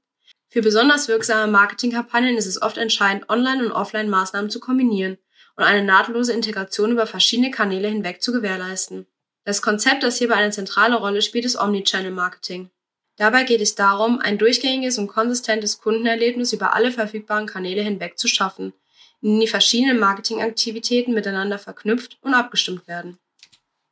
Für 0.51 0.61
besonders 0.61 1.09
wirksame 1.09 1.51
Marketingkampagnen 1.51 2.37
ist 2.37 2.45
es 2.47 2.61
oft 2.61 2.77
entscheidend, 2.77 3.31
Online- 3.31 3.65
und 3.65 3.73
Offline-Maßnahmen 3.73 4.51
zu 4.51 4.61
kombinieren 4.61 5.17
und 5.57 5.65
eine 5.65 5.83
nahtlose 5.83 6.35
Integration 6.35 6.93
über 6.93 7.07
verschiedene 7.07 7.51
Kanäle 7.51 7.89
hinweg 7.89 8.23
zu 8.23 8.33
gewährleisten. 8.33 9.07
Das 9.45 9.63
Konzept, 9.63 10.03
das 10.03 10.19
hierbei 10.19 10.35
eine 10.35 10.51
zentrale 10.51 10.97
Rolle 10.97 11.23
spielt, 11.23 11.47
ist 11.47 11.57
Omnichannel-Marketing. 11.57 12.71
Dabei 13.17 13.45
geht 13.45 13.61
es 13.61 13.75
darum, 13.75 14.19
ein 14.21 14.39
durchgängiges 14.39 14.99
und 14.99 15.07
konsistentes 15.07 15.81
Kundenerlebnis 15.81 16.53
über 16.53 16.75
alle 16.75 16.91
verfügbaren 16.91 17.47
Kanäle 17.47 17.83
hinweg 17.83 18.19
zu 18.19 18.27
schaffen, 18.27 18.73
in 19.21 19.39
die 19.39 19.47
verschiedenen 19.47 19.99
Marketingaktivitäten 19.99 21.15
miteinander 21.15 21.59
verknüpft 21.59 22.19
und 22.23 22.35
abgestimmt 22.35 22.89
werden. 22.89 23.19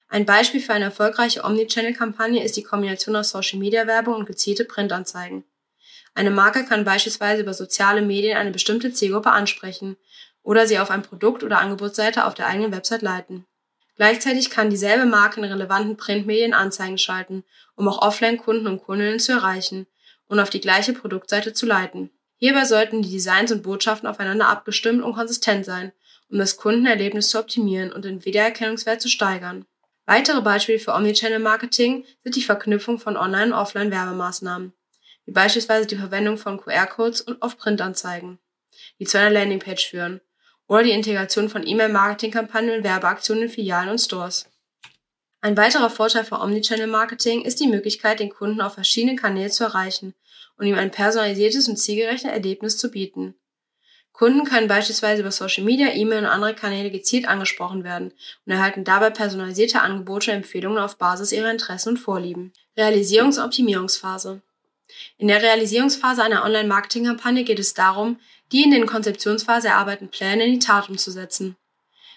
Ein 0.09 0.27
Beispiel 0.27 0.61
für 0.61 0.73
eine 0.73 0.87
erfolgreiche 0.87 1.45
Omnichannel-Kampagne 1.45 2.43
ist 2.43 2.57
die 2.57 2.65
Kombination 2.65 3.15
aus 3.15 3.31
Social-Media-Werbung 3.31 4.15
und 4.15 4.27
gezielte 4.27 4.65
Printanzeigen. 4.65 5.45
Eine 6.15 6.31
Marke 6.31 6.65
kann 6.65 6.85
beispielsweise 6.85 7.43
über 7.43 7.55
soziale 7.55 8.03
Medien 8.03 8.37
eine 8.37 8.51
bestimmte 8.51 8.93
Zielgruppe 8.93 9.31
ansprechen 9.31 9.97
oder 10.43 10.67
sie 10.67 10.81
auf 10.81 10.91
ein 10.91 11.03
Produkt- 11.03 11.45
oder 11.45 11.61
Angebotsseite 11.61 12.25
auf 12.25 12.35
der 12.35 12.47
eigenen 12.47 12.73
Website 12.73 13.03
leiten. 13.03 13.47
Gleichzeitig 14.01 14.49
kann 14.49 14.71
dieselbe 14.71 15.05
Marke 15.05 15.41
in 15.41 15.45
relevanten 15.45 15.99
Printmedien 15.99 16.55
Anzeigen 16.55 16.97
schalten, 16.97 17.45
um 17.77 17.87
auch 17.87 18.01
Offline-Kunden 18.01 18.67
und 18.67 18.83
Kundinnen 18.83 19.19
zu 19.19 19.33
erreichen 19.33 19.87
und 20.27 20.41
auf 20.41 20.49
die 20.49 20.63
gleiche 20.63 20.95
Produktseite 20.95 21.53
zu 21.53 21.67
leiten. 21.67 22.09
Hierbei 22.37 22.65
sollten 22.65 23.03
die 23.03 23.11
Designs 23.11 23.53
und 23.53 23.63
Botschaften 23.63 24.09
aufeinander 24.09 24.49
abgestimmt 24.49 25.03
und 25.03 25.13
konsistent 25.13 25.67
sein, 25.67 25.93
um 26.31 26.39
das 26.39 26.57
Kundenerlebnis 26.57 27.29
zu 27.29 27.39
optimieren 27.39 27.93
und 27.93 28.07
den 28.07 28.25
Wiedererkennungswert 28.25 29.03
zu 29.03 29.11
steigern. 29.11 29.67
Weitere 30.07 30.41
Beispiele 30.41 30.79
für 30.79 30.95
Omnichannel-Marketing 30.95 32.07
sind 32.25 32.37
die 32.37 32.43
Verknüpfung 32.43 32.99
von 32.99 33.19
Online- 33.19 33.53
und 33.53 33.61
Offline-Werbemaßnahmen, 33.61 34.73
wie 35.27 35.33
beispielsweise 35.33 35.87
die 35.87 35.97
Verwendung 35.97 36.39
von 36.39 36.59
QR-Codes 36.59 37.21
und 37.21 37.43
Off-Print-Anzeigen, 37.43 38.39
die 38.99 39.05
zu 39.05 39.19
einer 39.19 39.29
Landingpage 39.29 39.91
führen 39.91 40.23
oder 40.71 40.85
die 40.85 40.93
Integration 40.93 41.49
von 41.49 41.67
E-Mail-Marketing-Kampagnen 41.67 42.79
und 42.79 42.85
Werbeaktionen 42.85 43.43
in 43.43 43.49
Filialen 43.49 43.89
und 43.89 43.99
Stores. 43.99 44.49
Ein 45.41 45.57
weiterer 45.57 45.91
Vorteil 45.91 46.25
von 46.25 46.41
Omnichannel-Marketing 46.41 47.43
ist 47.43 47.59
die 47.59 47.67
Möglichkeit, 47.67 48.21
den 48.21 48.31
Kunden 48.31 48.61
auf 48.61 48.75
verschiedenen 48.75 49.17
Kanälen 49.17 49.51
zu 49.51 49.65
erreichen 49.65 50.15
und 50.57 50.67
ihm 50.67 50.77
ein 50.77 50.93
personalisiertes 50.93 51.67
und 51.67 51.77
zielgerechtes 51.77 52.31
Erlebnis 52.31 52.79
zu 52.79 52.89
bieten. 52.93 53.35
Kunden 54.13 54.45
können 54.45 54.69
beispielsweise 54.69 55.23
über 55.23 55.33
Social 55.33 55.65
Media, 55.65 55.89
E-Mail 55.89 56.21
und 56.21 56.27
andere 56.27 56.55
Kanäle 56.55 56.93
gezielt 56.93 57.27
angesprochen 57.27 57.83
werden 57.83 58.13
und 58.47 58.53
erhalten 58.53 58.85
dabei 58.85 59.11
personalisierte 59.11 59.81
Angebote 59.81 60.31
und 60.31 60.37
Empfehlungen 60.37 60.79
auf 60.79 60.99
Basis 60.99 61.33
ihrer 61.33 61.51
Interessen 61.51 61.91
und 61.91 61.99
Vorlieben. 61.99 62.53
Realisierungs- 62.77 63.39
und 63.39 63.47
Optimierungsphase. 63.47 64.41
In 65.19 65.29
der 65.29 65.43
Realisierungsphase 65.43 66.23
einer 66.23 66.45
Online-Marketing-Kampagne 66.45 67.45
geht 67.45 67.59
es 67.59 67.75
darum, 67.75 68.19
die 68.53 68.63
in 68.63 68.71
den 68.71 68.87
Konzeptionsphase 68.87 69.69
erarbeiteten 69.69 70.09
Pläne 70.09 70.45
in 70.45 70.53
die 70.53 70.59
Tat 70.59 70.89
umzusetzen. 70.89 71.57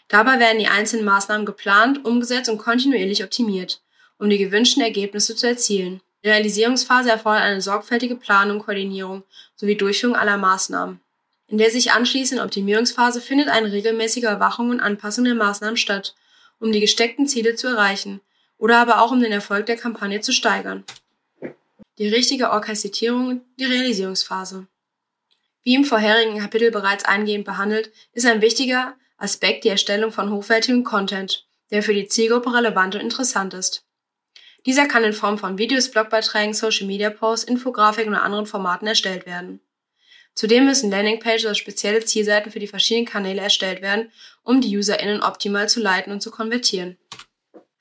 Dabei 0.07 0.39
werden 0.39 0.59
die 0.59 0.67
einzelnen 0.67 1.05
Maßnahmen 1.05 1.45
geplant, 1.45 2.05
umgesetzt 2.05 2.49
und 2.49 2.57
kontinuierlich 2.57 3.23
optimiert, 3.23 3.81
um 4.17 4.29
die 4.29 4.37
gewünschten 4.37 4.83
Ergebnisse 4.83 5.35
zu 5.35 5.47
erzielen. 5.47 6.01
Die 6.23 6.29
Realisierungsphase 6.29 7.09
erfordert 7.09 7.43
eine 7.43 7.61
sorgfältige 7.61 8.15
Planung, 8.15 8.59
Koordinierung 8.59 9.23
sowie 9.55 9.75
Durchführung 9.75 10.15
aller 10.15 10.37
Maßnahmen. 10.37 10.99
In 11.47 11.57
der 11.57 11.69
sich 11.69 11.91
anschließenden 11.91 12.45
Optimierungsphase 12.45 13.21
findet 13.21 13.49
eine 13.49 13.71
regelmäßige 13.71 14.23
Überwachung 14.23 14.69
und 14.69 14.79
Anpassung 14.79 15.25
der 15.25 15.35
Maßnahmen 15.35 15.77
statt, 15.77 16.15
um 16.59 16.71
die 16.71 16.79
gesteckten 16.79 17.27
Ziele 17.27 17.55
zu 17.55 17.67
erreichen 17.67 18.21
oder 18.57 18.79
aber 18.79 19.01
auch 19.01 19.11
um 19.11 19.19
den 19.19 19.31
Erfolg 19.31 19.65
der 19.65 19.75
Kampagne 19.75 20.21
zu 20.21 20.31
steigern. 20.31 20.85
Die 21.99 22.07
richtige 22.07 22.49
Orchestrierung, 22.49 23.41
die 23.59 23.65
Realisierungsphase. 23.65 24.67
Wie 25.61 25.75
im 25.75 25.85
vorherigen 25.85 26.39
Kapitel 26.39 26.71
bereits 26.71 27.05
eingehend 27.05 27.45
behandelt, 27.45 27.91
ist 28.13 28.25
ein 28.25 28.41
wichtiger 28.41 28.95
Aspekt 29.17 29.63
die 29.63 29.69
Erstellung 29.69 30.11
von 30.11 30.31
hochwertigem 30.31 30.83
Content, 30.83 31.47
der 31.69 31.83
für 31.83 31.93
die 31.93 32.07
Zielgruppe 32.07 32.51
relevant 32.51 32.95
und 32.95 33.01
interessant 33.01 33.53
ist. 33.53 33.85
Dieser 34.65 34.87
kann 34.87 35.03
in 35.03 35.13
Form 35.13 35.37
von 35.37 35.59
Videos, 35.59 35.91
Blogbeiträgen, 35.91 36.55
Social 36.55 36.87
Media 36.87 37.11
Posts, 37.11 37.47
Infografiken 37.47 38.13
oder 38.13 38.23
anderen 38.23 38.47
Formaten 38.47 38.87
erstellt 38.87 39.27
werden. 39.27 39.59
Zudem 40.33 40.65
müssen 40.65 40.89
Landingpages 40.89 41.45
oder 41.45 41.53
spezielle 41.53 42.03
Zielseiten 42.03 42.51
für 42.51 42.59
die 42.59 42.67
verschiedenen 42.67 43.05
Kanäle 43.05 43.41
erstellt 43.41 43.83
werden, 43.83 44.11
um 44.41 44.61
die 44.61 44.75
UserInnen 44.75 45.21
optimal 45.21 45.69
zu 45.69 45.79
leiten 45.79 46.11
und 46.11 46.21
zu 46.21 46.31
konvertieren. 46.31 46.97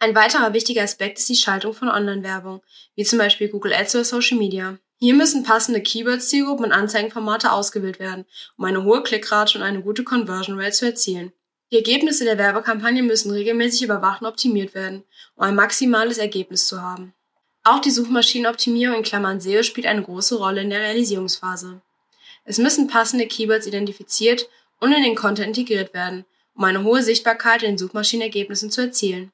Ein 0.02 0.16
weiterer 0.16 0.52
wichtiger 0.52 0.82
Aspekt 0.82 1.20
ist 1.20 1.28
die 1.28 1.36
Schaltung 1.36 1.74
von 1.74 1.88
Online-Werbung, 1.88 2.60
wie 2.96 3.04
zum 3.04 3.20
Beispiel 3.20 3.48
Google 3.48 3.72
Ads 3.72 3.94
oder 3.94 4.04
Social 4.04 4.36
Media. 4.36 4.76
Hier 4.98 5.14
müssen 5.14 5.44
passende 5.44 5.80
Keywords, 5.80 6.28
Zielgruppen 6.28 6.64
und 6.64 6.72
Anzeigenformate 6.72 7.52
ausgewählt 7.52 8.00
werden, 8.00 8.24
um 8.56 8.64
eine 8.64 8.82
hohe 8.82 9.04
Klickrate 9.04 9.56
und 9.56 9.62
eine 9.62 9.80
gute 9.80 10.02
Conversion 10.02 10.58
Rate 10.58 10.72
zu 10.72 10.86
erzielen. 10.86 11.32
Die 11.70 11.76
Ergebnisse 11.76 12.24
der 12.24 12.36
Werbekampagne 12.36 13.00
müssen 13.04 13.30
regelmäßig 13.30 13.82
überwacht 13.82 14.22
und 14.22 14.26
optimiert 14.26 14.74
werden, 14.74 15.04
um 15.36 15.44
ein 15.44 15.54
maximales 15.54 16.18
Ergebnis 16.18 16.66
zu 16.66 16.82
haben. 16.82 17.14
Auch 17.62 17.78
die 17.78 17.92
Suchmaschinenoptimierung 17.92 18.96
in 18.96 19.02
Klammern 19.04 19.40
SEO 19.40 19.62
spielt 19.62 19.86
eine 19.86 20.02
große 20.02 20.34
Rolle 20.34 20.62
in 20.62 20.70
der 20.70 20.80
Realisierungsphase. 20.80 21.80
Es 22.44 22.58
müssen 22.58 22.88
passende 22.88 23.28
Keywords 23.28 23.68
identifiziert 23.68 24.48
und 24.80 24.92
in 24.92 25.04
den 25.04 25.14
Content 25.14 25.56
integriert 25.56 25.94
werden, 25.94 26.24
um 26.56 26.64
eine 26.64 26.82
hohe 26.82 27.04
Sichtbarkeit 27.04 27.62
in 27.62 27.68
den 27.70 27.78
Suchmaschinenergebnissen 27.78 28.72
zu 28.72 28.80
erzielen. 28.80 29.30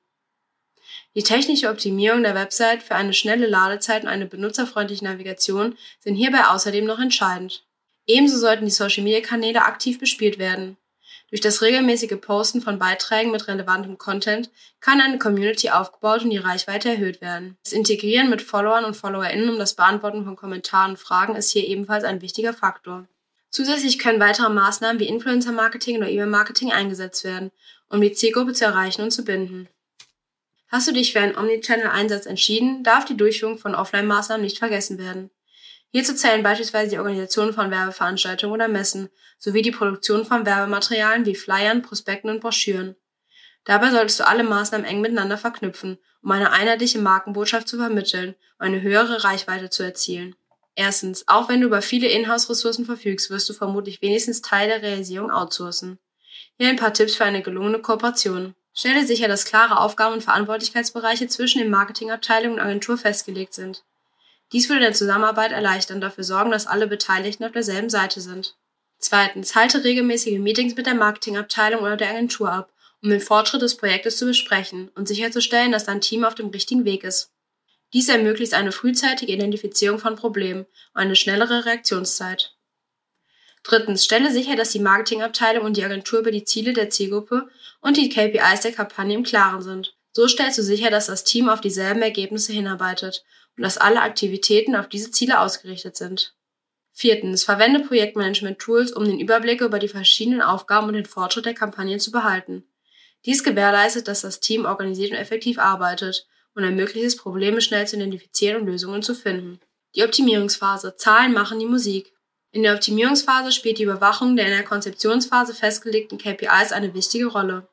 Die 1.14 1.22
technische 1.22 1.70
Optimierung 1.70 2.22
der 2.22 2.34
Website 2.34 2.82
für 2.82 2.94
eine 2.94 3.14
schnelle 3.14 3.46
Ladezeit 3.46 4.02
und 4.02 4.08
eine 4.08 4.26
benutzerfreundliche 4.26 5.04
Navigation 5.04 5.76
sind 6.00 6.14
hierbei 6.14 6.46
außerdem 6.48 6.84
noch 6.84 7.00
entscheidend. 7.00 7.64
Ebenso 8.06 8.38
sollten 8.38 8.64
die 8.64 8.70
Social-Media-Kanäle 8.70 9.62
aktiv 9.62 9.98
bespielt 9.98 10.38
werden. 10.38 10.76
Durch 11.30 11.42
das 11.42 11.60
regelmäßige 11.60 12.18
Posten 12.20 12.62
von 12.62 12.78
Beiträgen 12.78 13.30
mit 13.30 13.48
relevantem 13.48 13.98
Content 13.98 14.50
kann 14.80 15.00
eine 15.00 15.18
Community 15.18 15.68
aufgebaut 15.68 16.22
und 16.24 16.30
die 16.30 16.38
Reichweite 16.38 16.88
erhöht 16.88 17.20
werden. 17.20 17.58
Das 17.64 17.74
Integrieren 17.74 18.30
mit 18.30 18.40
Followern 18.40 18.86
und 18.86 18.96
FollowerInnen 18.96 19.50
um 19.50 19.58
das 19.58 19.74
Beantworten 19.74 20.24
von 20.24 20.36
Kommentaren 20.36 20.92
und 20.92 20.96
Fragen 20.96 21.36
ist 21.36 21.50
hier 21.50 21.66
ebenfalls 21.66 22.04
ein 22.04 22.22
wichtiger 22.22 22.54
Faktor. 22.54 23.06
Zusätzlich 23.50 23.98
können 23.98 24.20
weitere 24.20 24.48
Maßnahmen 24.48 25.00
wie 25.00 25.08
Influencer-Marketing 25.08 25.98
oder 25.98 26.08
E-Mail-Marketing 26.08 26.72
eingesetzt 26.72 27.24
werden, 27.24 27.50
um 27.90 28.00
die 28.00 28.12
Zielgruppe 28.12 28.54
zu 28.54 28.64
erreichen 28.64 29.02
und 29.02 29.10
zu 29.10 29.24
binden. 29.24 29.68
Hast 30.68 30.86
du 30.86 30.92
dich 30.92 31.12
für 31.12 31.20
einen 31.20 31.36
Omnichannel-Einsatz 31.36 32.26
entschieden, 32.26 32.84
darf 32.84 33.06
die 33.06 33.16
Durchführung 33.16 33.58
von 33.58 33.74
Offline-Maßnahmen 33.74 34.44
nicht 34.44 34.58
vergessen 34.58 34.98
werden. 34.98 35.30
Hierzu 35.90 36.14
zählen 36.14 36.42
beispielsweise 36.42 36.90
die 36.90 36.98
Organisation 36.98 37.54
von 37.54 37.70
Werbeveranstaltungen 37.70 38.52
oder 38.52 38.68
Messen 38.68 39.08
sowie 39.38 39.62
die 39.62 39.70
Produktion 39.70 40.26
von 40.26 40.44
Werbematerialien 40.44 41.24
wie 41.24 41.34
Flyern, 41.34 41.80
Prospekten 41.80 42.28
und 42.28 42.40
Broschüren. 42.40 42.96
Dabei 43.64 43.90
solltest 43.90 44.20
du 44.20 44.26
alle 44.26 44.44
Maßnahmen 44.44 44.86
eng 44.86 45.00
miteinander 45.00 45.38
verknüpfen, 45.38 45.98
um 46.22 46.30
eine 46.30 46.52
einheitliche 46.52 46.98
Markenbotschaft 46.98 47.66
zu 47.66 47.78
vermitteln 47.78 48.34
und 48.58 48.66
eine 48.66 48.82
höhere 48.82 49.24
Reichweite 49.24 49.70
zu 49.70 49.82
erzielen. 49.82 50.34
Erstens, 50.74 51.26
auch 51.26 51.48
wenn 51.48 51.62
du 51.62 51.66
über 51.66 51.82
viele 51.82 52.08
Inhouse-Ressourcen 52.08 52.84
verfügst, 52.84 53.30
wirst 53.30 53.48
du 53.48 53.54
vermutlich 53.54 54.02
wenigstens 54.02 54.42
Teil 54.42 54.68
der 54.68 54.82
Realisierung 54.82 55.30
outsourcen. 55.30 55.98
Hier 56.58 56.68
ein 56.68 56.76
paar 56.76 56.92
Tipps 56.92 57.16
für 57.16 57.24
eine 57.24 57.42
gelungene 57.42 57.80
Kooperation. 57.80 58.54
Stelle 58.78 59.04
sicher, 59.04 59.26
dass 59.26 59.44
klare 59.44 59.80
Aufgaben 59.80 60.14
und 60.14 60.22
Verantwortlichkeitsbereiche 60.22 61.26
zwischen 61.26 61.58
den 61.58 61.68
Marketingabteilung 61.68 62.52
und 62.52 62.60
Agentur 62.60 62.96
festgelegt 62.96 63.52
sind. 63.52 63.82
Dies 64.52 64.68
würde 64.68 64.82
der 64.82 64.92
Zusammenarbeit 64.92 65.50
erleichtern 65.50 65.96
und 65.96 66.02
dafür 66.02 66.22
sorgen, 66.22 66.52
dass 66.52 66.68
alle 66.68 66.86
Beteiligten 66.86 67.42
auf 67.42 67.50
derselben 67.50 67.90
Seite 67.90 68.20
sind. 68.20 68.54
Zweitens, 69.00 69.56
halte 69.56 69.82
regelmäßige 69.82 70.38
Meetings 70.38 70.76
mit 70.76 70.86
der 70.86 70.94
Marketingabteilung 70.94 71.80
oder 71.82 71.96
der 71.96 72.10
Agentur 72.10 72.52
ab, 72.52 72.72
um 73.02 73.10
den 73.10 73.20
Fortschritt 73.20 73.62
des 73.62 73.76
Projektes 73.76 74.16
zu 74.16 74.26
besprechen 74.26 74.92
und 74.94 75.08
sicherzustellen, 75.08 75.72
dass 75.72 75.86
dein 75.86 76.00
Team 76.00 76.24
auf 76.24 76.36
dem 76.36 76.50
richtigen 76.50 76.84
Weg 76.84 77.02
ist. 77.02 77.32
Dies 77.92 78.08
ermöglicht 78.08 78.54
eine 78.54 78.70
frühzeitige 78.70 79.32
Identifizierung 79.32 79.98
von 79.98 80.14
Problemen 80.14 80.66
und 80.94 81.00
eine 81.00 81.16
schnellere 81.16 81.64
Reaktionszeit. 81.64 82.54
Drittens, 83.68 84.02
stelle 84.02 84.32
sicher, 84.32 84.56
dass 84.56 84.70
die 84.70 84.78
Marketingabteilung 84.78 85.64
und 85.66 85.76
die 85.76 85.84
Agentur 85.84 86.20
über 86.20 86.30
die 86.30 86.44
Ziele 86.44 86.72
der 86.72 86.88
Zielgruppe 86.88 87.48
und 87.82 87.98
die 87.98 88.08
KPIs 88.08 88.62
der 88.62 88.72
Kampagne 88.72 89.14
im 89.14 89.24
Klaren 89.24 89.60
sind. 89.60 89.94
So 90.12 90.26
stellst 90.26 90.56
du 90.56 90.62
sicher, 90.62 90.90
dass 90.90 91.06
das 91.06 91.22
Team 91.22 91.50
auf 91.50 91.60
dieselben 91.60 92.00
Ergebnisse 92.00 92.54
hinarbeitet 92.54 93.24
und 93.56 93.62
dass 93.62 93.76
alle 93.76 94.00
Aktivitäten 94.00 94.74
auf 94.74 94.88
diese 94.88 95.10
Ziele 95.10 95.38
ausgerichtet 95.40 95.96
sind. 95.96 96.34
Viertens, 96.92 97.44
verwende 97.44 97.80
Projektmanagement-Tools, 97.80 98.92
um 98.92 99.04
den 99.04 99.20
Überblick 99.20 99.60
über 99.60 99.78
die 99.78 99.88
verschiedenen 99.88 100.40
Aufgaben 100.40 100.88
und 100.88 100.94
den 100.94 101.04
Fortschritt 101.04 101.44
der 101.44 101.54
Kampagne 101.54 101.98
zu 101.98 102.10
behalten. 102.10 102.64
Dies 103.26 103.44
gewährleistet, 103.44 104.08
dass 104.08 104.22
das 104.22 104.40
Team 104.40 104.64
organisiert 104.64 105.10
und 105.10 105.18
effektiv 105.18 105.58
arbeitet 105.58 106.26
und 106.54 106.64
ermöglicht 106.64 107.04
es, 107.04 107.16
Probleme 107.16 107.60
schnell 107.60 107.86
zu 107.86 107.96
identifizieren 107.96 108.62
und 108.62 108.66
Lösungen 108.66 109.02
zu 109.02 109.14
finden. 109.14 109.60
Die 109.94 110.04
Optimierungsphase. 110.04 110.96
Zahlen 110.96 111.34
machen 111.34 111.58
die 111.58 111.66
Musik. 111.66 112.14
In 112.50 112.62
der 112.62 112.74
Optimierungsphase 112.74 113.52
spielt 113.52 113.78
die 113.78 113.82
Überwachung 113.82 114.34
der 114.34 114.46
in 114.46 114.52
der 114.52 114.64
Konzeptionsphase 114.64 115.54
festgelegten 115.54 116.16
KPIs 116.16 116.72
eine 116.72 116.94
wichtige 116.94 117.26
Rolle. 117.26 117.68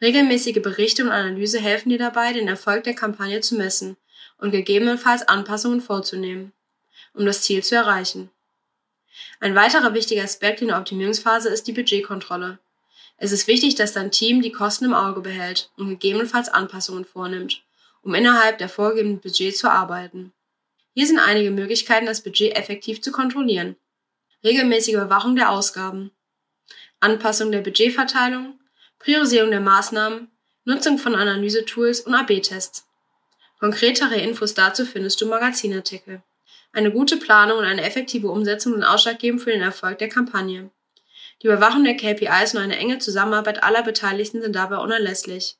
Regelmäßige 0.00 0.62
Berichte 0.62 1.02
und 1.02 1.10
Analyse 1.10 1.58
helfen 1.58 1.88
dir 1.90 1.98
dabei, 1.98 2.32
den 2.32 2.46
Erfolg 2.46 2.84
der 2.84 2.94
Kampagne 2.94 3.40
zu 3.40 3.56
messen 3.56 3.96
und 4.38 4.52
gegebenenfalls 4.52 5.26
Anpassungen 5.26 5.80
vorzunehmen, 5.80 6.52
um 7.12 7.26
das 7.26 7.42
Ziel 7.42 7.64
zu 7.64 7.74
erreichen. 7.74 8.30
Ein 9.40 9.56
weiterer 9.56 9.94
wichtiger 9.94 10.22
Aspekt 10.22 10.62
in 10.62 10.68
der 10.68 10.78
Optimierungsphase 10.78 11.48
ist 11.48 11.66
die 11.66 11.72
Budgetkontrolle. 11.72 12.60
Es 13.16 13.32
ist 13.32 13.48
wichtig, 13.48 13.74
dass 13.74 13.92
dein 13.92 14.12
Team 14.12 14.42
die 14.42 14.52
Kosten 14.52 14.84
im 14.84 14.94
Auge 14.94 15.20
behält 15.20 15.70
und 15.76 15.88
gegebenenfalls 15.88 16.48
Anpassungen 16.48 17.04
vornimmt, 17.04 17.64
um 18.02 18.14
innerhalb 18.14 18.58
der 18.58 18.68
vorgegebenen 18.68 19.18
Budgets 19.18 19.58
zu 19.58 19.68
arbeiten. 19.68 20.32
Hier 20.94 21.06
sind 21.08 21.18
einige 21.18 21.50
Möglichkeiten, 21.50 22.06
das 22.06 22.22
Budget 22.22 22.56
effektiv 22.56 23.02
zu 23.02 23.10
kontrollieren. 23.10 23.76
Regelmäßige 24.44 24.94
Überwachung 24.94 25.34
der 25.34 25.50
Ausgaben, 25.50 26.12
Anpassung 27.00 27.50
der 27.50 27.60
Budgetverteilung, 27.60 28.60
Priorisierung 29.00 29.50
der 29.50 29.60
Maßnahmen, 29.60 30.30
Nutzung 30.64 30.98
von 30.98 31.16
Analysetools 31.16 32.02
und 32.02 32.14
AB-Tests. 32.14 32.86
Konkretere 33.58 34.16
Infos 34.16 34.54
dazu 34.54 34.86
findest 34.86 35.20
du 35.20 35.24
im 35.24 35.32
Magazinartikel. 35.32 36.22
Eine 36.72 36.92
gute 36.92 37.16
Planung 37.16 37.58
und 37.58 37.64
eine 37.64 37.82
effektive 37.82 38.28
Umsetzung 38.28 38.74
sind 38.74 38.84
ausschlaggebend 38.84 39.42
für 39.42 39.50
den 39.50 39.62
Erfolg 39.62 39.98
der 39.98 40.08
Kampagne. 40.08 40.70
Die 41.42 41.48
Überwachung 41.48 41.82
der 41.82 41.96
KPIs 41.96 42.54
und 42.54 42.60
eine 42.60 42.76
enge 42.76 42.98
Zusammenarbeit 43.00 43.64
aller 43.64 43.82
Beteiligten 43.82 44.40
sind 44.40 44.54
dabei 44.54 44.76
unerlässlich. 44.76 45.56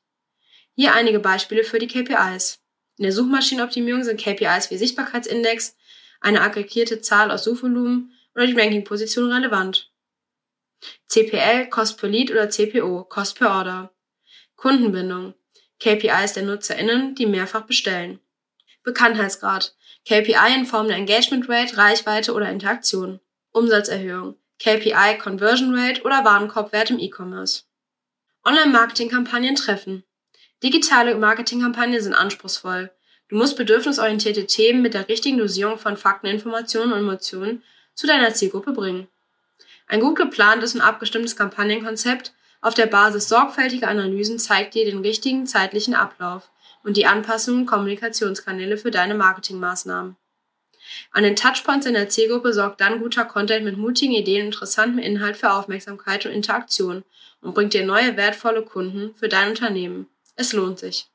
Hier 0.75 0.93
einige 0.93 1.19
Beispiele 1.19 1.65
für 1.65 1.79
die 1.79 1.87
KPIs. 1.87 2.59
In 2.97 3.03
der 3.03 3.11
Suchmaschinenoptimierung 3.11 4.05
sind 4.05 4.21
KPIs 4.21 4.71
wie 4.71 4.77
Sichtbarkeitsindex, 4.77 5.75
eine 6.21 6.41
aggregierte 6.41 7.01
Zahl 7.01 7.31
aus 7.31 7.43
Suchvolumen 7.43 8.13
Rankingposition 8.39 9.31
relevant. 9.31 9.89
CPL, 11.07 11.67
Cost 11.69 11.97
per 11.99 12.09
Lead 12.09 12.31
oder 12.31 12.49
CPO, 12.49 13.03
Cost 13.05 13.37
per 13.37 13.49
Order. 13.49 13.91
Kundenbindung, 14.55 15.33
KPIs 15.79 16.33
der 16.33 16.43
NutzerInnen, 16.43 17.15
die 17.15 17.25
mehrfach 17.25 17.61
bestellen. 17.61 18.19
Bekanntheitsgrad, 18.83 19.75
KPI 20.05 20.55
in 20.55 20.65
Form 20.65 20.87
der 20.87 20.97
Engagement 20.97 21.49
Rate, 21.49 21.77
Reichweite 21.77 22.33
oder 22.33 22.49
Interaktion. 22.49 23.19
Umsatzerhöhung, 23.51 24.37
KPI 24.59 25.17
Conversion 25.21 25.75
Rate 25.75 26.03
oder 26.03 26.23
Warenkorbwert 26.23 26.91
im 26.91 26.99
E-Commerce. 26.99 27.63
Online-Marketing-Kampagnen 28.45 29.55
treffen. 29.55 30.03
Digitale 30.63 31.15
Marketingkampagnen 31.15 32.01
sind 32.01 32.13
anspruchsvoll. 32.13 32.91
Du 33.29 33.37
musst 33.37 33.57
bedürfnisorientierte 33.57 34.45
Themen 34.47 34.81
mit 34.81 34.93
der 34.93 35.07
richtigen 35.07 35.37
Dosierung 35.37 35.77
von 35.77 35.97
Fakten, 35.97 36.27
Informationen 36.27 36.93
und 36.93 36.99
Emotionen 36.99 37.63
zu 37.99 38.07
deiner 38.07 38.33
Zielgruppe 38.33 38.71
bringen. 38.71 39.09
Ein 39.87 39.99
gut 39.99 40.15
geplantes 40.15 40.73
und 40.73 40.79
abgestimmtes 40.79 41.35
Kampagnenkonzept 41.35 42.31
auf 42.61 42.73
der 42.73 42.85
Basis 42.85 43.27
sorgfältiger 43.27 43.89
Analysen 43.89 44.39
zeigt 44.39 44.73
dir 44.73 44.85
den 44.85 44.99
richtigen 44.99 45.45
zeitlichen 45.45 45.95
Ablauf 45.95 46.49
und 46.85 46.95
die 46.95 47.05
Anpassungen 47.05 47.65
Kommunikationskanäle 47.65 48.77
für 48.77 48.89
deine 48.89 49.15
Marketingmaßnahmen. 49.15 50.15
An 51.11 51.23
den 51.23 51.35
Touchpoints 51.35 51.85
in 51.85 51.93
der 51.93 52.07
Zielgruppe 52.07 52.53
sorgt 52.53 52.79
dann 52.79 53.01
guter 53.01 53.25
Content 53.25 53.65
mit 53.65 53.77
mutigen 53.77 54.13
Ideen 54.13 54.43
und 54.43 54.53
interessantem 54.53 54.99
Inhalt 54.99 55.35
für 55.35 55.51
Aufmerksamkeit 55.51 56.25
und 56.25 56.31
Interaktion 56.31 57.03
und 57.41 57.53
bringt 57.53 57.73
dir 57.73 57.85
neue 57.85 58.15
wertvolle 58.15 58.61
Kunden 58.61 59.13
für 59.15 59.27
dein 59.27 59.49
Unternehmen. 59.49 60.07
Es 60.37 60.53
lohnt 60.53 60.79
sich. 60.79 61.09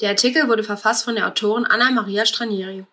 Der 0.00 0.10
Artikel 0.10 0.48
wurde 0.48 0.62
verfasst 0.62 1.04
von 1.04 1.16
der 1.16 1.26
Autorin 1.26 1.64
Anna 1.64 1.90
Maria 1.90 2.24
Stranieri. 2.24 2.86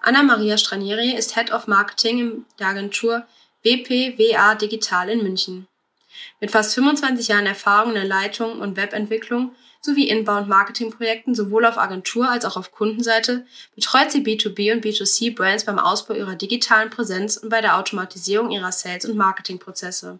Anna 0.00 0.22
Maria 0.22 0.56
Stranieri 0.56 1.12
ist 1.12 1.34
Head 1.34 1.52
of 1.52 1.66
Marketing 1.66 2.18
in 2.18 2.46
der 2.58 2.68
Agentur 2.68 3.26
WPWA 3.62 4.54
Digital 4.54 5.08
in 5.08 5.22
München. 5.22 5.68
Mit 6.40 6.50
fast 6.50 6.74
25 6.74 7.28
Jahren 7.28 7.46
Erfahrung 7.46 7.90
in 7.90 7.96
der 7.96 8.04
Leitung 8.04 8.60
und 8.60 8.76
Webentwicklung 8.76 9.54
sowie 9.80 10.08
Inbound-Marketing-Projekten 10.08 11.34
sowohl 11.34 11.64
auf 11.64 11.78
Agentur- 11.78 12.28
als 12.28 12.44
auch 12.44 12.56
auf 12.56 12.72
Kundenseite 12.72 13.46
betreut 13.74 14.10
sie 14.10 14.22
B2B 14.22 14.72
und 14.72 14.84
B2C-Brands 14.84 15.64
beim 15.64 15.78
Ausbau 15.78 16.14
ihrer 16.14 16.34
digitalen 16.34 16.90
Präsenz 16.90 17.36
und 17.36 17.48
bei 17.48 17.60
der 17.60 17.76
Automatisierung 17.76 18.50
ihrer 18.50 18.72
Sales- 18.72 19.04
und 19.04 19.16
Marketingprozesse. 19.16 20.18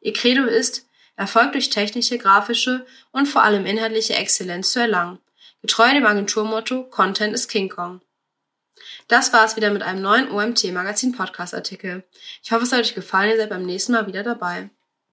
Ihr 0.00 0.12
Credo 0.12 0.44
ist, 0.44 0.86
Erfolg 1.16 1.52
durch 1.52 1.68
technische, 1.68 2.16
grafische 2.16 2.86
und 3.12 3.26
vor 3.26 3.42
allem 3.42 3.66
inhaltliche 3.66 4.14
Exzellenz 4.14 4.72
zu 4.72 4.80
erlangen, 4.80 5.18
getreu 5.60 5.92
dem 5.92 6.06
Agenturmotto 6.06 6.84
Content 6.84 7.34
is 7.34 7.46
King 7.46 7.68
Kong. 7.68 8.00
Das 9.10 9.32
war's 9.32 9.56
wieder 9.56 9.72
mit 9.72 9.82
einem 9.82 10.02
neuen 10.02 10.30
OMT 10.30 10.72
Magazin 10.72 11.10
Podcast 11.10 11.52
Artikel. 11.52 12.04
Ich 12.44 12.52
hoffe, 12.52 12.62
es 12.62 12.70
hat 12.70 12.78
euch 12.78 12.94
gefallen, 12.94 13.30
ihr 13.30 13.38
seid 13.38 13.50
beim 13.50 13.66
nächsten 13.66 13.90
Mal 13.90 14.06
wieder 14.06 14.22
dabei. 14.22 14.70